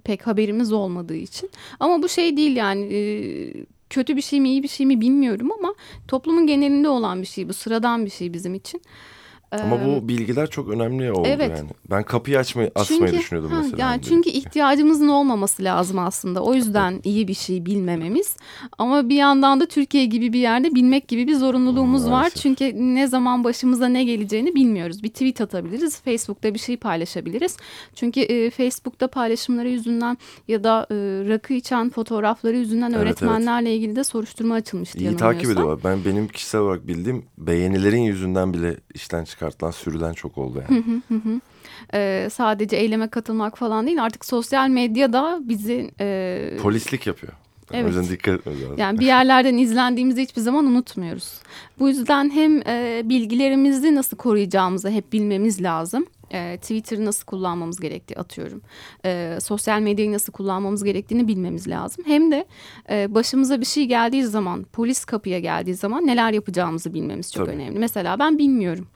pek 0.04 0.26
haberimiz 0.26 0.72
olmadığı 0.72 1.16
için. 1.16 1.50
Ama 1.80 2.02
bu 2.02 2.08
şey 2.08 2.36
değil 2.36 2.56
yani 2.56 2.94
e, 2.94 3.00
kötü 3.90 4.16
bir 4.16 4.22
şey 4.22 4.40
mi 4.40 4.48
iyi 4.48 4.62
bir 4.62 4.68
şey 4.68 4.86
mi 4.86 5.00
bilmiyorum 5.00 5.52
ama 5.58 5.74
toplumun 6.08 6.46
genelinde 6.46 6.88
olan 6.88 7.22
bir 7.22 7.26
şey 7.26 7.48
bu 7.48 7.52
sıradan 7.52 8.04
bir 8.04 8.10
şey 8.10 8.32
bizim 8.32 8.54
için. 8.54 8.80
Ama 9.52 9.86
bu 9.86 10.08
bilgiler 10.08 10.50
çok 10.50 10.68
önemli 10.68 11.12
oldu 11.12 11.28
evet. 11.28 11.50
yani. 11.50 11.70
Ben 11.90 12.02
kapıyı 12.02 12.38
açmayı 12.38 12.70
asmayı 12.74 13.00
çünkü, 13.00 13.18
düşünüyordum 13.18 13.52
ha, 13.52 13.60
mesela. 13.62 13.90
Yani 13.90 14.02
çünkü 14.02 14.30
ihtiyacımızın 14.30 15.08
olmaması 15.08 15.64
lazım 15.64 15.98
aslında. 15.98 16.42
O 16.42 16.54
yüzden 16.54 17.00
iyi 17.04 17.28
bir 17.28 17.34
şey 17.34 17.66
bilmememiz. 17.66 18.36
Ama 18.78 19.08
bir 19.08 19.16
yandan 19.16 19.60
da 19.60 19.66
Türkiye 19.66 20.04
gibi 20.04 20.32
bir 20.32 20.40
yerde 20.40 20.74
bilmek 20.74 21.08
gibi 21.08 21.26
bir 21.26 21.34
zorunluluğumuz 21.34 22.06
Maalesef. 22.06 22.36
var. 22.36 22.42
Çünkü 22.42 22.72
ne 22.94 23.06
zaman 23.06 23.44
başımıza 23.44 23.88
ne 23.88 24.04
geleceğini 24.04 24.54
bilmiyoruz. 24.54 25.02
Bir 25.02 25.08
tweet 25.08 25.40
atabiliriz, 25.40 26.00
Facebook'ta 26.00 26.54
bir 26.54 26.58
şey 26.58 26.76
paylaşabiliriz. 26.76 27.56
Çünkü 27.94 28.20
e, 28.20 28.50
Facebook'ta 28.50 29.08
paylaşımları 29.08 29.68
yüzünden 29.68 30.18
ya 30.48 30.64
da 30.64 30.86
e, 30.90 30.94
rakı 31.28 31.54
içen 31.54 31.90
fotoğrafları 31.90 32.56
yüzünden 32.56 32.92
Evet, 32.92 33.02
öğretmenlerle 33.02 33.76
ilgili 33.76 33.96
de 33.96 34.04
soruşturma 34.04 34.54
açılmıştı. 34.54 34.98
İyi 34.98 35.16
takip 35.16 35.50
ediyorlar. 35.50 35.78
Ben 35.84 36.04
benim 36.04 36.28
kişisel 36.28 36.60
olarak 36.60 36.88
bildiğim 36.88 37.24
beğenilerin 37.38 38.02
yüzünden 38.02 38.54
bile 38.54 38.76
işten 38.94 39.24
çıkartılan, 39.38 39.70
sürülen 39.70 40.12
çok 40.12 40.38
oldu 40.38 40.62
yani. 40.68 40.82
Hı 40.82 41.14
hı 41.14 41.14
hı. 41.14 41.40
Ee, 41.94 42.28
sadece 42.32 42.76
eyleme 42.76 43.08
katılmak 43.08 43.58
falan 43.58 43.86
değil 43.86 44.02
artık 44.02 44.24
sosyal 44.24 44.68
medyada 44.68 45.40
bizi 45.42 45.90
e, 46.00 46.56
Polislik 46.62 47.06
yapıyor. 47.06 47.32
Evet. 47.72 47.84
O 47.84 47.88
yüzden 47.88 48.04
dikkat 48.14 48.34
etmemiz 48.34 48.62
lazım. 48.62 48.78
yani 48.78 48.98
bir 48.98 49.06
yerlerden 49.06 49.56
izlendiğimizi 49.56 50.22
hiçbir 50.22 50.40
zaman 50.40 50.66
unutmuyoruz. 50.66 51.34
Bu 51.78 51.88
yüzden 51.88 52.30
hem 52.30 52.62
e, 52.66 53.02
bilgilerimizi 53.04 53.94
nasıl 53.94 54.16
koruyacağımızı 54.16 54.90
hep 54.90 55.12
bilmemiz 55.12 55.62
lazım. 55.62 56.06
E, 56.32 56.56
Twitter'ı 56.56 57.04
nasıl 57.04 57.24
kullanmamız 57.24 57.80
gerektiği 57.80 58.14
atıyorum. 58.16 58.60
E, 59.04 59.38
sosyal 59.40 59.80
medyayı 59.80 60.12
nasıl 60.12 60.32
kullanmamız 60.32 60.84
gerektiğini 60.84 61.28
bilmemiz 61.28 61.68
lazım. 61.68 62.04
Hem 62.06 62.30
de 62.30 62.46
e, 62.90 63.14
başımıza 63.14 63.60
bir 63.60 63.66
şey 63.66 63.84
geldiği 63.86 64.24
zaman, 64.24 64.64
polis 64.72 65.04
kapıya 65.04 65.38
geldiği 65.38 65.74
zaman 65.74 66.06
neler 66.06 66.32
yapacağımızı 66.32 66.94
bilmemiz 66.94 67.32
çok 67.32 67.46
Tabii. 67.46 67.56
önemli. 67.56 67.78
Mesela 67.78 68.18
ben 68.18 68.38
bilmiyorum. 68.38 68.88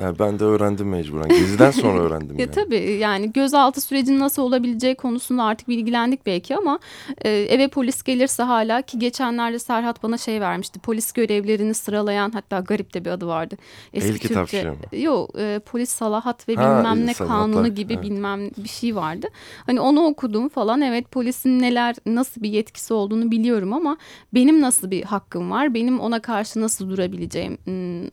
Yani 0.00 0.18
ben 0.18 0.38
de 0.38 0.44
öğrendim 0.44 0.88
mecburen. 0.88 1.28
Geziden 1.28 1.70
sonra 1.70 1.98
öğrendim 2.02 2.38
Ya 2.38 2.44
yani. 2.44 2.54
tabii 2.54 2.96
yani 3.00 3.32
gözaltı 3.32 3.80
sürecinin 3.80 4.20
nasıl 4.20 4.42
olabileceği 4.42 4.94
konusunda 4.94 5.44
artık 5.44 5.68
bilgilendik 5.68 6.26
belki 6.26 6.56
ama 6.56 6.78
e, 7.24 7.30
eve 7.30 7.68
polis 7.68 8.02
gelirse 8.02 8.42
hala 8.42 8.82
ki 8.82 8.98
geçenlerde 8.98 9.58
Serhat 9.58 10.02
bana 10.02 10.18
şey 10.18 10.40
vermişti. 10.40 10.78
Polis 10.80 11.12
görevlerini 11.12 11.74
sıralayan 11.74 12.30
hatta 12.30 12.60
garip 12.60 12.94
de 12.94 13.04
bir 13.04 13.10
adı 13.10 13.26
vardı. 13.26 13.56
El 13.94 14.18
kitapçığı 14.18 14.64
mı? 14.92 14.98
Yok 14.98 15.30
e, 15.38 15.60
polis 15.66 15.90
salahat 15.90 16.48
ve 16.48 16.54
Ha, 16.54 16.62
bilmem 16.78 17.06
ne 17.06 17.14
salahatlar, 17.14 17.52
kanunu 17.52 17.74
gibi 17.74 17.92
evet. 17.92 18.02
bilmem 18.04 18.50
bir 18.58 18.68
şey 18.68 18.96
vardı. 18.96 19.26
Hani 19.66 19.80
onu 19.80 20.04
okudum 20.04 20.48
falan 20.48 20.80
evet 20.80 21.10
polisin 21.10 21.58
neler 21.62 21.96
nasıl 22.06 22.42
bir 22.42 22.50
yetkisi 22.50 22.94
olduğunu 22.94 23.30
biliyorum 23.30 23.72
ama 23.72 23.96
benim 24.34 24.60
nasıl 24.60 24.90
bir 24.90 25.02
hakkım 25.02 25.50
var? 25.50 25.74
Benim 25.74 26.00
ona 26.00 26.22
karşı 26.22 26.60
nasıl 26.60 26.90
durabileceğim? 26.90 27.58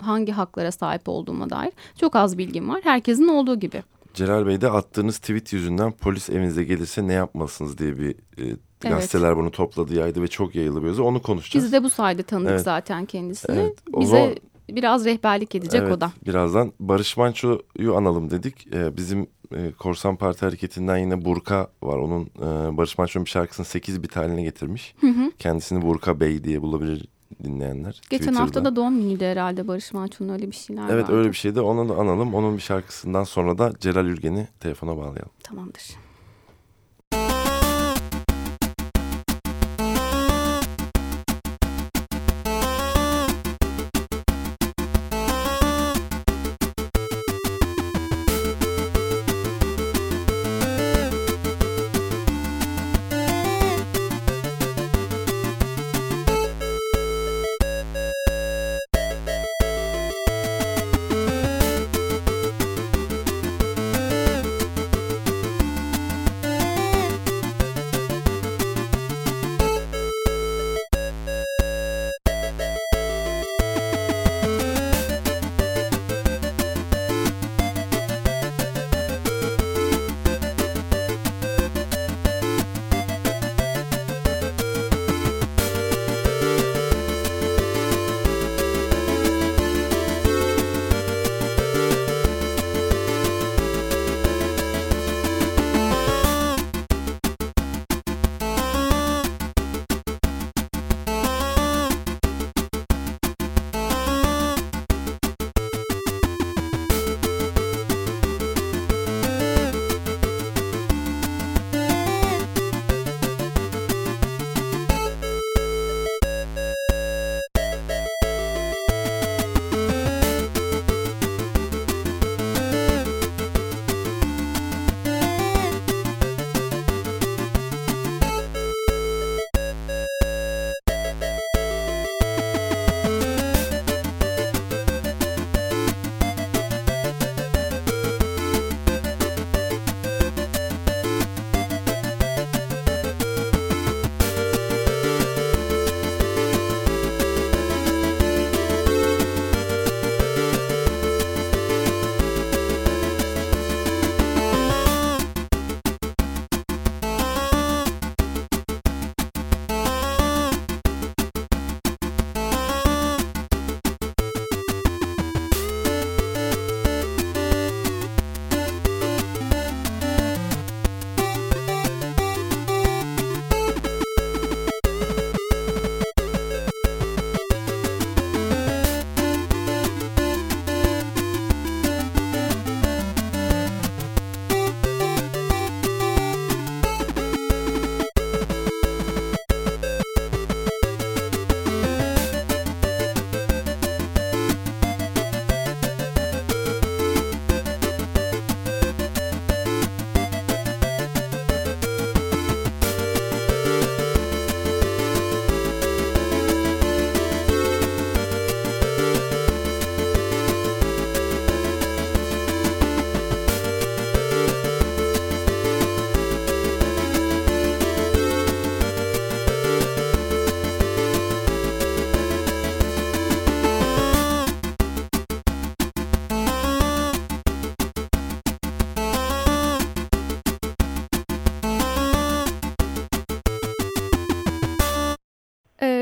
Hangi 0.01 0.31
haklara 0.31 0.71
sahip 0.71 1.09
olduğuma 1.09 1.49
dair 1.49 1.68
çok 1.99 2.15
az 2.15 2.37
bilgim 2.37 2.69
var. 2.69 2.79
Herkesin 2.83 3.27
olduğu 3.27 3.59
gibi. 3.59 3.83
Celal 4.13 4.45
Bey 4.47 4.61
de 4.61 4.69
attığınız 4.69 5.17
tweet 5.17 5.53
yüzünden 5.53 5.91
polis 5.91 6.29
evinize 6.29 6.63
gelirse 6.63 7.07
ne 7.07 7.13
yapmalısınız 7.13 7.77
diye 7.77 7.97
bir 7.97 8.09
e, 8.11 8.55
gazeteler 8.79 9.37
bunu 9.37 9.51
topladı 9.51 9.93
yaydı 9.93 10.21
ve 10.21 10.27
çok 10.27 10.55
yayılı 10.55 10.81
bir 10.83 10.87
yazı. 10.87 11.03
Onu 11.03 11.21
konuşacağız. 11.21 11.65
Biz 11.65 11.73
de 11.73 11.83
bu 11.83 11.89
sayede 11.89 12.23
tanıdık 12.23 12.51
Evet. 12.51 12.61
zaten 12.61 13.05
kendisini. 13.05 13.59
Evet, 13.59 13.77
o 13.93 14.01
Bize 14.01 14.11
zaman- 14.17 14.35
biraz 14.69 15.05
rehberlik 15.05 15.55
edecek 15.55 15.81
Evet, 15.81 15.91
o 15.91 16.01
da. 16.01 16.11
Birazdan 16.25 16.73
Barış 16.79 17.17
Manço'yu 17.17 17.95
analım 17.95 18.29
dedik. 18.31 18.67
Ee, 18.73 18.97
bizim 18.97 19.27
e, 19.55 19.71
Korsan 19.71 20.15
Parti 20.15 20.45
hareketinden 20.45 20.97
yine 20.97 21.25
Burka 21.25 21.67
var. 21.83 21.97
Onun 21.97 22.23
e, 22.23 22.77
Barış 22.77 22.97
Manço'nun 22.97 23.25
bir 23.25 23.29
şarkısını 23.31 23.65
8 23.65 24.03
bit 24.03 24.15
haline 24.15 24.43
getirmiş. 24.43 24.95
Kendisini 25.39 25.81
Burka 25.81 26.19
Bey 26.19 26.43
diye 26.43 26.61
bulabilir 26.61 27.07
dinleyenler. 27.43 27.91
Geçen 28.09 28.17
Twitter'da. 28.25 28.39
hafta 28.39 28.65
da 28.65 28.75
doğum 28.75 29.01
günüydü 29.01 29.25
herhalde 29.25 29.67
Barış 29.67 29.93
Manço'nun 29.93 30.33
öyle 30.33 30.47
bir 30.51 30.55
şeyler 30.55 30.89
Evet 30.89 31.03
vardı. 31.03 31.15
öyle 31.15 31.29
bir 31.29 31.33
şeydi. 31.37 31.61
Onu 31.61 31.89
da 31.89 31.93
analım. 31.95 32.33
Onun 32.35 32.57
bir 32.57 32.61
şarkısından 32.61 33.23
sonra 33.23 33.57
da 33.57 33.73
Celal 33.79 34.05
Ülgen'i 34.05 34.47
telefona 34.59 34.97
bağlayalım. 34.97 35.31
Tamamdır. 35.43 35.83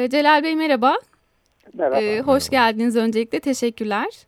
Celal 0.09 0.43
Bey 0.43 0.55
merhaba. 0.55 0.97
Merhaba. 1.73 2.01
Ee, 2.01 2.21
hoş 2.21 2.49
geldiniz 2.49 2.95
öncelikle. 2.95 3.39
Teşekkürler. 3.39 4.27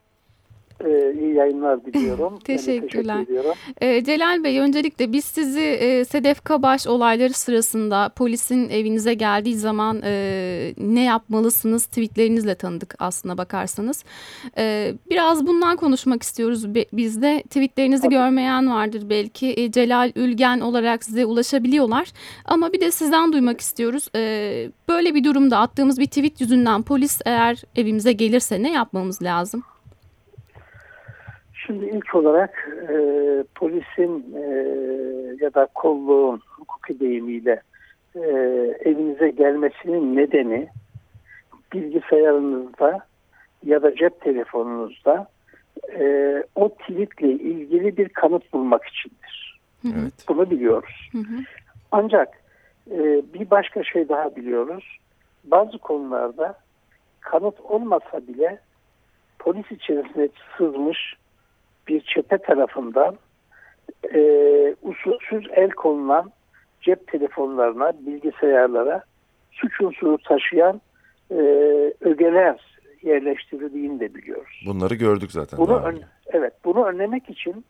Ee, 0.86 1.14
iyi 1.22 1.34
yayınlar 1.34 1.86
diliyorum. 1.86 2.40
Teşekkürler. 2.44 3.16
Yani 3.16 3.26
teşekkür 3.26 3.60
Ee, 3.82 4.04
Celal 4.04 4.44
Bey 4.44 4.60
öncelikle 4.60 5.14
biz 5.14 5.26
sizi 5.26 5.60
e, 5.60 6.06
Sedef 6.06 6.44
Kabaş 6.44 6.88
olayları 6.88 7.34
sırasında 7.34 8.10
polisin 8.10 8.70
evinize 8.70 9.14
geldiği 9.14 9.56
zaman 9.56 10.02
e, 10.04 10.74
ne 10.78 11.04
yapmalısınız 11.04 11.86
tweetlerinizle 11.86 12.56
tanıdık 12.56 12.96
aslına 13.00 13.38
bakarsanız. 13.38 14.04
E, 14.58 14.94
biraz 15.10 15.48
bundan 15.48 15.78
konuşmak 15.78 16.24
istiyoruz 16.24 16.76
Be- 16.76 16.86
biz 16.94 17.22
de. 17.22 17.44
Tweetlerinizi 17.44 18.04
Tabii. 18.04 18.16
görmeyen 18.16 18.72
vardır 18.72 19.04
belki. 19.10 19.54
E, 19.58 19.72
Celal 19.72 20.12
Ülgen 20.16 20.60
olarak 20.60 21.04
size 21.04 21.26
ulaşabiliyorlar. 21.26 22.08
Ama 22.46 22.74
bir 22.74 22.82
de 22.82 22.92
sizden 22.92 23.34
duymak 23.34 23.62
istiyoruz. 23.62 24.08
E, 24.16 24.22
böyle 24.90 25.16
bir 25.16 25.24
durumda 25.24 25.58
attığımız 25.58 26.00
bir 26.00 26.06
tweet 26.06 26.42
yüzünden 26.42 26.82
polis 26.84 27.22
eğer 27.26 27.64
evimize 27.76 28.12
gelirse 28.12 28.64
ne 28.64 28.72
yapmamız 28.72 29.22
lazım? 29.22 29.64
Şimdi 31.70 31.86
ilk 31.86 32.16
olarak 32.16 32.70
e, 32.90 32.96
polisin 33.56 34.36
e, 34.36 34.44
ya 35.42 35.54
da 35.54 35.66
kolluğun 35.66 36.42
hukuki 36.48 37.00
deyimiyle 37.00 37.62
e, 38.16 38.20
evinize 38.86 39.30
gelmesinin 39.30 40.16
nedeni 40.16 40.68
bilgisayarınızda 41.74 43.00
ya 43.66 43.84
da 43.84 43.96
cep 43.96 44.22
telefonunuzda 44.22 45.28
e, 46.00 46.44
o 46.56 46.70
tweetle 46.70 47.32
ilgili 47.32 47.98
bir 47.98 48.10
kanıt 48.10 48.54
bulmak 48.54 48.86
içindir. 48.86 49.60
Evet. 49.86 50.14
Bunu 50.28 50.50
biliyoruz. 50.50 51.10
Hı 51.12 51.18
hı. 51.18 51.44
Ancak 51.92 52.42
e, 52.92 53.22
bir 53.34 53.50
başka 53.50 53.84
şey 53.84 54.10
daha 54.10 54.36
biliyoruz. 54.36 54.98
Bazı 55.44 55.78
konularda 55.78 56.60
kanıt 57.20 57.60
olmasa 57.60 58.28
bile 58.28 58.60
polis 59.40 59.72
içerisine 59.72 60.30
sızmış 60.58 61.16
bir 61.90 62.02
çete 62.02 62.38
tarafından 62.38 63.16
e, 64.14 64.22
usulsüz 64.82 65.48
el 65.52 65.70
konulan 65.70 66.32
cep 66.82 67.08
telefonlarına, 67.08 67.94
bilgisayarlara 68.06 69.04
suç 69.52 69.82
unsuru 69.82 70.18
taşıyan 70.18 70.82
e, 71.32 71.36
ögeler 72.02 72.80
yerleştirildiğini 73.02 74.00
de 74.00 74.16
biliyoruz. 74.16 74.64
Bunları 74.66 74.96
gördük 74.96 75.32
zaten. 75.32 75.60
Bunu 75.60 75.80
ön- 75.80 76.02
evet 76.28 76.54
bunu 76.66 76.86
önlemek 76.86 77.30
için 77.30 77.66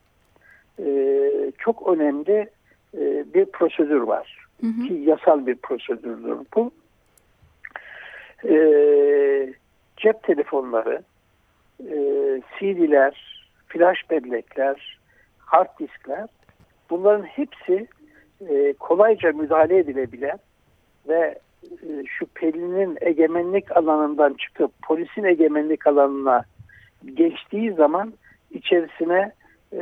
e, 0.79 1.12
çok 1.58 1.88
önemli 1.88 2.49
e, 2.97 3.25
bir 3.34 3.45
prosedür 3.45 4.01
var 4.01 4.47
Hı 4.62 4.67
hı. 4.67 4.88
ki 4.88 4.93
yasal 4.93 5.47
bir 5.47 5.55
prosedürdür 5.55 6.38
bu. 6.55 6.71
E, 8.49 8.53
cep 9.97 10.23
telefonları, 10.23 11.01
e, 11.79 11.95
CD'ler, 12.60 13.38
flash 13.69 14.10
bellekler, 14.10 14.99
hard 15.38 15.79
diskler 15.79 16.27
bunların 16.89 17.23
hepsi 17.23 17.88
e, 18.49 18.73
kolayca 18.73 19.32
müdahale 19.32 19.77
edilebilen 19.77 20.39
ve 21.08 21.39
e, 21.63 22.05
şüphelinin 22.05 22.97
egemenlik 23.01 23.77
alanından 23.77 24.34
çıkıp 24.34 24.71
polisin 24.84 25.23
egemenlik 25.23 25.88
alanına 25.88 26.43
geçtiği 27.13 27.73
zaman 27.73 28.13
içerisine 28.51 29.32
e, 29.73 29.82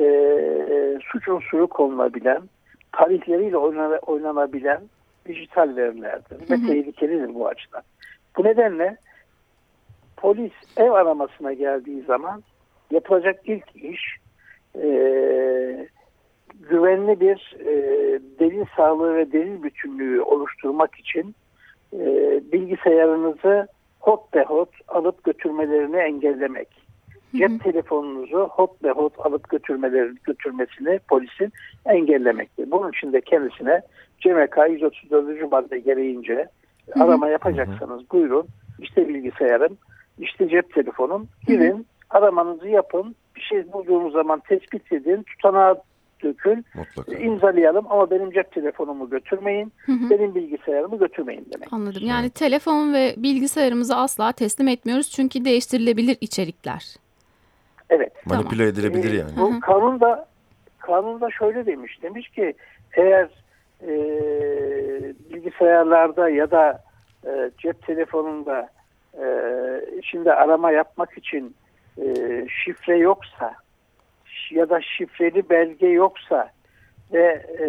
suç 1.11 1.27
unsuru 1.27 1.67
konulabilen, 1.67 2.41
tarihleriyle 2.91 3.57
oynana- 3.57 3.99
oynanabilen 3.99 4.81
dijital 5.25 5.75
verilerdir 5.75 6.39
ve 6.41 6.67
tehlikelidir 6.67 7.35
bu 7.35 7.47
açıdan. 7.47 7.81
Bu 8.37 8.43
nedenle 8.43 8.97
polis 10.17 10.51
ev 10.77 10.91
aramasına 10.91 11.53
geldiği 11.53 12.01
zaman 12.01 12.43
yapılacak 12.91 13.39
ilk 13.45 13.75
iş 13.75 14.01
e, 14.75 14.87
güvenli 16.69 17.19
bir 17.19 17.55
e, 17.59 17.73
delil 18.39 18.65
sağlığı 18.77 19.15
ve 19.15 19.31
delil 19.31 19.63
bütünlüğü 19.63 20.21
oluşturmak 20.21 20.95
için 20.95 21.35
e, 21.93 21.99
bilgisayarınızı 22.51 23.67
hot 23.99 24.33
be 24.33 24.43
hot 24.43 24.69
alıp 24.87 25.23
götürmelerini 25.23 25.97
engellemek. 25.97 26.67
Cep 27.35 27.63
telefonunuzu 27.63 28.49
hot 28.51 28.83
be 28.83 28.89
hot 28.89 29.13
alıp 29.19 29.49
götürmeleri, 29.49 30.11
götürmesini 30.23 30.99
polisin 31.09 31.53
engellemektir. 31.85 32.71
Bunun 32.71 32.89
için 32.89 33.13
de 33.13 33.21
kendisine 33.21 33.81
CMK 34.19 34.57
134. 34.69 35.51
madde 35.51 35.79
gereğince 35.79 36.47
hı. 36.91 37.03
arama 37.03 37.29
yapacaksanız 37.29 38.11
buyurun 38.11 38.47
işte 38.79 39.07
bilgisayarım, 39.07 39.77
işte 40.19 40.49
cep 40.49 40.73
telefonum 40.73 41.27
girin 41.47 41.87
aramanızı 42.09 42.67
yapın 42.67 43.15
bir 43.35 43.41
şey 43.41 43.73
bulduğunuz 43.73 44.13
zaman 44.13 44.39
tespit 44.39 44.91
edin 44.93 45.23
tutanağa 45.23 45.75
dökün 46.23 46.65
Mutlaka. 46.75 47.17
imzalayalım 47.17 47.85
ama 47.89 48.11
benim 48.11 48.31
cep 48.31 48.51
telefonumu 48.51 49.09
götürmeyin 49.09 49.71
Hı 49.85 49.91
hı. 49.91 50.09
benim 50.09 50.35
bilgisayarımı 50.35 50.97
götürmeyin 50.99 51.47
demek. 51.53 51.73
Anladım. 51.73 52.01
Yani 52.05 52.29
telefon 52.29 52.93
ve 52.93 53.13
bilgisayarımızı 53.17 53.95
asla 53.95 54.31
teslim 54.31 54.67
etmiyoruz 54.67 55.11
çünkü 55.11 55.45
değiştirilebilir 55.45 56.17
içerikler. 56.21 56.95
Evet. 57.89 58.25
Manipüle 58.25 58.67
edilebilir 58.67 59.13
Ee, 59.13 59.17
yani. 59.17 59.31
Hı 59.31 59.41
hı. 59.41 59.55
Bu 59.55 59.59
kanunda 59.59 60.27
kanunda 60.79 61.29
şöyle 61.31 61.65
demiş. 61.65 61.99
Demiş 62.03 62.29
ki 62.29 62.53
eğer 62.93 63.29
e, 63.81 63.93
bilgisayarlarda 65.33 66.29
ya 66.29 66.51
da 66.51 66.83
e, 67.25 67.51
cep 67.57 67.87
telefonunda 67.87 68.69
e, 69.13 69.25
içinde 69.97 70.33
arama 70.33 70.71
yapmak 70.71 71.17
için 71.17 71.55
e, 72.01 72.45
şifre 72.63 72.97
yoksa 72.97 73.55
ya 74.51 74.69
da 74.69 74.81
şifreli 74.81 75.49
belge 75.49 75.87
yoksa 75.87 76.51
ve 77.13 77.45
e, 77.59 77.65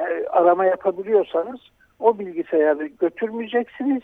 e, 0.00 0.26
arama 0.26 0.64
yapabiliyorsanız 0.64 1.60
o 1.98 2.18
bilgisayarı 2.18 2.86
götürmeyeceksiniz. 2.86 4.02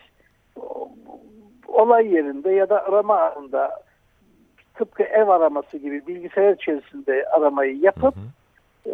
Olay 1.69 2.15
yerinde 2.15 2.51
ya 2.51 2.69
da 2.69 2.85
arama 2.85 3.21
anında 3.21 3.83
tıpkı 4.75 5.03
ev 5.03 5.29
araması 5.29 5.77
gibi 5.77 6.07
bilgisayar 6.07 6.55
içerisinde 6.55 7.27
aramayı 7.29 7.77
yapıp 7.77 8.15
e, 8.87 8.91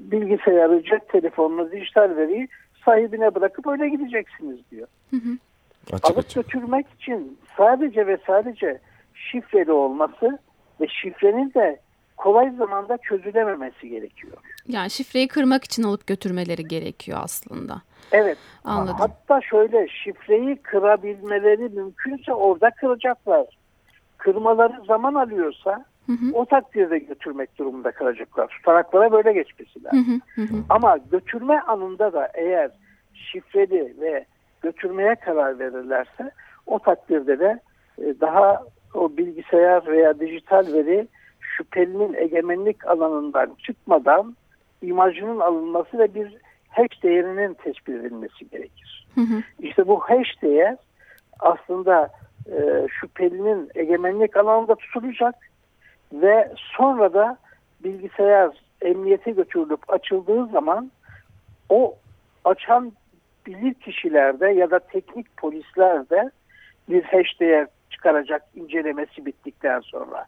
bilgisayarı, 0.00 0.82
cep 0.82 1.08
telefonunu, 1.08 1.72
dijital 1.72 2.16
veriyi 2.16 2.48
sahibine 2.84 3.34
bırakıp 3.34 3.66
öyle 3.66 3.88
gideceksiniz 3.88 4.58
diyor. 4.70 4.88
Hı 5.10 5.16
hı. 5.16 5.38
Açık 5.92 6.04
Alıp 6.04 6.18
açık. 6.18 6.34
götürmek 6.34 6.86
için 7.00 7.38
sadece 7.56 8.06
ve 8.06 8.18
sadece 8.26 8.78
şifreli 9.14 9.72
olması 9.72 10.38
ve 10.80 10.88
şifrenin 10.88 11.54
de 11.54 11.80
kolay 12.16 12.50
zamanda 12.50 12.98
çözülememesi 12.98 13.88
gerekiyor. 13.88 14.32
Yani 14.68 14.90
şifreyi 14.90 15.28
kırmak 15.28 15.64
için 15.64 15.82
alıp 15.82 16.06
götürmeleri 16.06 16.68
gerekiyor 16.68 17.18
aslında. 17.22 17.82
Evet. 18.12 18.38
Anladım. 18.64 18.96
Hatta 18.98 19.40
şöyle 19.40 19.88
şifreyi 19.88 20.56
kırabilmeleri 20.56 21.68
mümkünse 21.68 22.32
orada 22.34 22.70
kıracaklar. 22.70 23.46
Kırmaları 24.18 24.84
zaman 24.86 25.14
alıyorsa 25.14 25.84
Hı 26.06 26.12
hı. 26.12 26.32
o 26.32 26.44
takdirde 26.44 26.98
götürmek 26.98 27.58
durumunda 27.58 27.92
kalacaklar. 27.92 28.48
Tutanaklara 28.48 29.12
böyle 29.12 29.32
geçmesi 29.32 29.80
Hı 29.80 29.84
lazım. 29.84 30.22
hı. 30.34 30.40
Hı 30.40 30.46
hı. 30.46 30.56
Ama 30.68 30.96
götürme 31.10 31.60
anında 31.60 32.12
da 32.12 32.28
eğer 32.34 32.70
şifreli 33.14 33.94
ve 34.00 34.24
götürmeye 34.62 35.14
karar 35.14 35.58
verirlerse 35.58 36.30
o 36.66 36.78
takdirde 36.78 37.38
de 37.38 37.60
e, 37.98 38.20
daha 38.20 38.62
o 38.94 39.16
bilgisayar 39.16 39.86
veya 39.86 40.20
dijital 40.20 40.72
veri 40.72 41.08
şüphelinin 41.40 42.14
egemenlik 42.14 42.86
alanından 42.86 43.56
çıkmadan 43.62 44.36
imajının 44.82 45.40
alınması 45.40 45.98
ve 45.98 46.14
bir 46.14 46.36
hash 46.68 47.02
değerinin 47.02 47.54
tespit 47.54 47.88
edilmesi 47.88 48.48
gerekir. 48.50 49.06
Hı 49.14 49.20
hı. 49.20 49.42
İşte 49.58 49.88
bu 49.88 50.00
hash 50.00 50.42
değer 50.42 50.76
aslında 51.40 52.10
e, 52.46 52.86
şüphelinin 53.00 53.70
egemenlik 53.74 54.36
alanında 54.36 54.74
tutulacak 54.74 55.34
ve 56.12 56.52
sonra 56.56 57.14
da 57.14 57.38
bilgisayar 57.84 58.50
emniyete 58.82 59.30
götürülüp 59.30 59.92
açıldığı 59.92 60.46
zaman 60.46 60.90
o 61.68 61.94
açan 62.44 62.92
bilir 63.46 63.74
kişilerde 63.74 64.48
ya 64.48 64.70
da 64.70 64.78
teknik 64.78 65.36
polislerde 65.36 66.30
bir 66.88 67.02
hash 67.02 67.40
değer 67.40 67.66
çıkaracak 68.04 68.42
incelemesi 68.54 69.26
bittikten 69.26 69.80
sonra. 69.80 70.26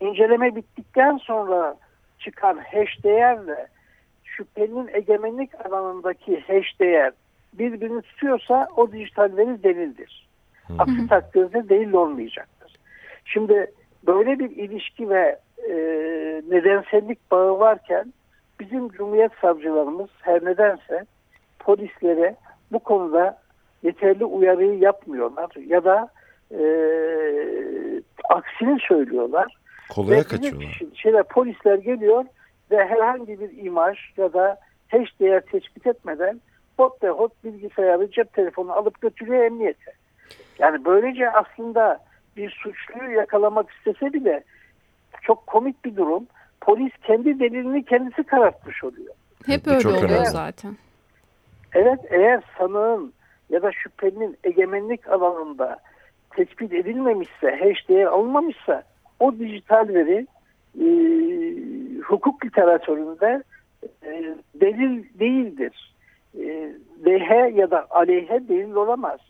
İnceleme 0.00 0.56
bittikten 0.56 1.16
sonra 1.16 1.76
çıkan 2.18 2.56
hash 2.56 3.04
değerle 3.04 3.66
şüphelinin 4.24 4.90
egemenlik 4.92 5.66
alanındaki 5.66 6.40
hash 6.40 6.80
değer 6.80 7.12
birbirini 7.52 8.02
tutuyorsa 8.02 8.68
o 8.76 8.92
dijital 8.92 9.36
veri 9.36 9.62
delildir. 9.62 10.28
Aksi 10.78 11.08
takdirde 11.08 11.68
delil 11.68 11.92
olmayacaktır. 11.92 12.76
Şimdi 13.24 13.70
böyle 14.06 14.38
bir 14.38 14.50
ilişki 14.50 15.10
ve 15.10 15.38
e, 15.68 15.72
nedensellik 16.50 17.30
bağı 17.30 17.58
varken 17.58 18.12
bizim 18.60 18.88
Cumhuriyet 18.88 19.32
savcılarımız 19.40 20.10
her 20.20 20.44
nedense 20.44 21.04
polislere 21.58 22.36
bu 22.72 22.78
konuda 22.78 23.38
yeterli 23.82 24.24
uyarıyı 24.24 24.78
yapmıyorlar 24.78 25.50
ya 25.66 25.84
da 25.84 26.08
e, 26.50 26.62
aksini 28.30 28.78
söylüyorlar. 28.88 29.56
Kolaya 29.90 30.20
Ve 30.20 30.24
kaçıyorlar. 30.24 30.80
Şeyler, 30.94 31.22
polisler 31.22 31.78
geliyor 31.78 32.24
ve 32.70 32.86
herhangi 32.86 33.40
bir 33.40 33.64
imaj 33.64 33.98
ya 34.16 34.32
da 34.32 34.58
hash 34.88 35.20
değer 35.20 35.40
tespit 35.40 35.86
etmeden 35.86 36.40
hot 36.76 37.02
ve 37.02 37.08
hot 37.08 37.44
bilgisayarı 37.44 38.10
cep 38.10 38.32
telefonu 38.32 38.72
alıp 38.72 39.00
götürüyor 39.00 39.44
emniyete. 39.44 39.92
Yani 40.58 40.84
böylece 40.84 41.30
aslında 41.30 42.00
bir 42.36 42.50
suçluyu 42.50 43.10
yakalamak 43.10 43.70
istese 43.70 44.12
bile 44.12 44.44
çok 45.22 45.46
komik 45.46 45.84
bir 45.84 45.96
durum. 45.96 46.26
Polis 46.60 46.92
kendi 47.02 47.40
delilini 47.40 47.84
kendisi 47.84 48.24
karartmış 48.24 48.84
oluyor. 48.84 49.14
Hep 49.46 49.66
öyle 49.66 49.80
çok 49.80 49.92
oluyor 49.92 50.10
önemli. 50.10 50.26
zaten. 50.26 50.76
Evet 51.72 52.00
eğer 52.10 52.42
sanığın 52.58 53.12
ya 53.50 53.62
da 53.62 53.72
şüphelinin 53.72 54.38
egemenlik 54.44 55.08
alanında 55.08 55.78
tespit 56.36 56.72
edilmemişse, 56.72 57.56
hash 57.60 57.88
değer 57.88 58.06
alınmamışsa 58.06 58.82
o 59.20 59.38
dijital 59.38 59.88
veri 59.88 60.26
e, 60.80 60.86
hukuk 62.00 62.44
literatüründe 62.44 63.42
e, 64.02 64.34
delil 64.54 65.04
değildir. 65.18 65.94
E, 66.38 66.72
lehe 67.06 67.52
ya 67.54 67.70
da 67.70 67.86
aleyhe 67.90 68.48
delil 68.48 68.74
olamaz. 68.74 69.20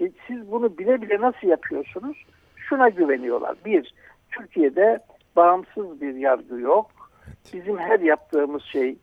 E, 0.00 0.10
siz 0.26 0.50
bunu 0.50 0.78
bile 0.78 1.02
bile 1.02 1.20
nasıl 1.20 1.48
yapıyorsunuz? 1.48 2.16
Şuna 2.56 2.88
güveniyorlar. 2.88 3.56
Bir, 3.64 3.94
Türkiye'de 4.30 4.98
bağımsız 5.36 6.00
bir 6.00 6.14
yargı 6.14 6.60
yok. 6.60 6.90
Bizim 7.52 7.78
her 7.78 8.00
yaptığımız 8.00 8.62
şey 8.62 8.96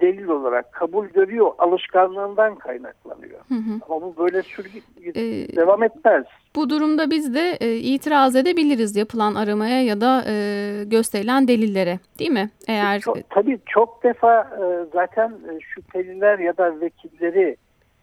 delil 0.00 0.28
olarak 0.28 0.72
kabul 0.72 1.06
görüyor, 1.06 1.50
alışkanlığından 1.58 2.54
kaynaklanıyor. 2.54 3.40
Hı 3.48 3.54
hı. 3.54 3.80
Ama 3.88 4.02
bu 4.02 4.14
böyle 4.18 4.42
sürgü 4.42 4.78
Ee, 5.14 5.56
devam 5.56 5.82
etmez. 5.82 6.24
Bu 6.56 6.70
durumda 6.70 7.10
biz 7.10 7.34
de 7.34 7.56
e, 7.60 7.74
itiraz 7.76 8.36
edebiliriz 8.36 8.96
yapılan 8.96 9.34
aramaya 9.34 9.82
ya 9.82 10.00
da 10.00 10.24
e, 10.26 10.84
gösterilen 10.84 11.48
delillere 11.48 11.98
değil 12.18 12.30
mi? 12.30 12.50
Eğer 12.68 13.00
Çok, 13.00 13.30
tabii 13.30 13.58
çok 13.66 14.04
defa 14.04 14.40
e, 14.40 14.64
zaten 14.92 15.28
e, 15.28 15.60
şüpheliler 15.60 16.38
ya 16.38 16.56
da 16.56 16.80
vekilleri 16.80 17.56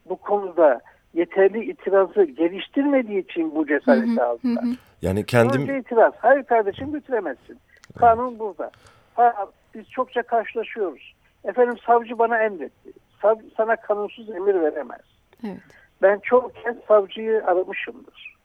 bu 0.10 0.16
konuda 0.16 0.82
yeterli 1.14 1.66
itirazı 1.66 2.24
geliştirmediği 2.24 3.24
için 3.24 3.56
bu 3.56 3.68
cesareti 3.68 4.12
hı, 4.12 4.22
hı 4.22 4.26
aldılar. 4.26 4.64
hı. 4.64 4.70
Yani 5.02 5.26
kendim 5.26 5.62
Önce 5.62 5.80
itiraz. 5.80 6.14
Hayır 6.18 6.44
kardeşim 6.44 6.92
götüremezsin. 6.92 7.58
Kanun 8.00 8.40
burada. 8.40 8.72
Ha, 9.16 9.34
biz 9.76 9.90
çokça 9.90 10.24
karşılaşıyoruz. 10.24 11.14
Efendim 11.44 11.78
savcı 11.86 12.20
bana 12.20 12.38
emretti. 12.44 12.92
Sav, 13.22 13.36
sana 13.58 13.76
kanunsuz 13.76 14.30
emir 14.30 14.56
veremez. 14.56 15.02
Evet. 15.46 15.58
Ben 16.02 16.20
çok 16.24 16.56
kez 16.56 16.76
savcıyı 16.88 17.46
aramışımdır. 17.46 18.36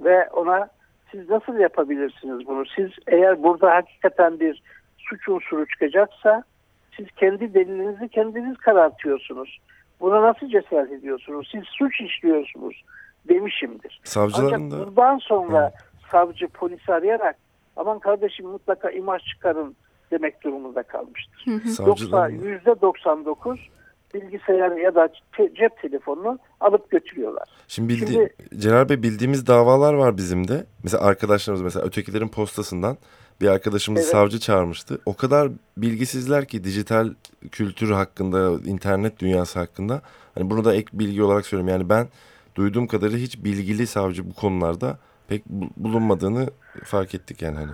Ve 0.00 0.28
ona 0.28 0.68
siz 1.10 1.30
nasıl 1.30 1.58
yapabilirsiniz 1.58 2.46
bunu? 2.46 2.64
Siz 2.76 2.90
eğer 3.06 3.42
burada 3.42 3.74
hakikaten 3.74 4.40
bir 4.40 4.62
suç 4.98 5.28
unsuru 5.28 5.66
çıkacaksa 5.66 6.44
siz 6.96 7.06
kendi 7.16 7.54
delilinizi 7.54 8.08
kendiniz 8.08 8.56
karartıyorsunuz. 8.56 9.58
Buna 10.00 10.22
nasıl 10.22 10.48
cesaret 10.48 10.92
ediyorsunuz? 10.92 11.48
Siz 11.52 11.64
suç 11.64 12.00
işliyorsunuz 12.00 12.84
demişimdir. 13.28 14.00
savcıların 14.04 14.52
Ancak 14.52 14.80
da 14.80 14.86
bundan 14.86 15.18
sonra 15.18 15.72
savcı 16.10 16.48
polisi 16.48 16.92
arayarak 16.92 17.36
aman 17.76 17.98
kardeşim 17.98 18.46
mutlaka 18.46 18.90
imaj 18.90 19.22
çıkarın 19.24 19.76
demek 20.10 20.44
durumunda 20.44 20.82
kalmıştır. 20.82 21.44
Yoksa 21.86 22.28
yüzde 22.28 22.80
99 22.80 23.60
bilgisayar 24.14 24.76
ya 24.76 24.94
da 24.94 25.08
te- 25.36 25.54
cep 25.54 25.82
telefonunu 25.82 26.38
alıp 26.60 26.90
götürüyorlar. 26.90 27.48
Şimdi 27.68 27.88
bildi 27.88 28.12
Şimdi- 28.12 28.34
Celal 28.62 28.88
Bey 28.88 29.02
bildiğimiz 29.02 29.46
davalar 29.46 29.94
var 29.94 30.16
bizim 30.16 30.48
de. 30.48 30.64
Mesela 30.82 31.04
arkadaşlarımız 31.04 31.62
mesela 31.62 31.86
ötekilerin 31.86 32.28
postasından 32.28 32.96
bir 33.40 33.48
arkadaşımız 33.48 34.00
Evet. 34.02 34.10
savcı 34.12 34.40
çağırmıştı. 34.40 34.98
O 35.06 35.16
kadar 35.16 35.48
bilgisizler 35.76 36.44
ki 36.48 36.64
dijital 36.64 37.08
kültür 37.52 37.90
hakkında, 37.90 38.50
internet 38.70 39.18
dünyası 39.18 39.58
hakkında. 39.58 40.02
Hani 40.34 40.50
bunu 40.50 40.64
da 40.64 40.74
ek 40.74 40.86
bilgi 40.92 41.22
olarak 41.22 41.46
söylüyorum. 41.46 41.74
Yani 41.78 41.88
ben 41.88 42.06
duyduğum 42.54 42.86
kadarıyla 42.86 43.18
hiç 43.18 43.44
bilgili 43.44 43.86
savcı 43.86 44.30
bu 44.30 44.34
konularda 44.34 44.98
pek 45.28 45.46
bu- 45.46 45.70
bulunmadığını 45.76 46.46
fark 46.84 47.14
ettik 47.14 47.42
yani 47.42 47.56
hani. 47.56 47.70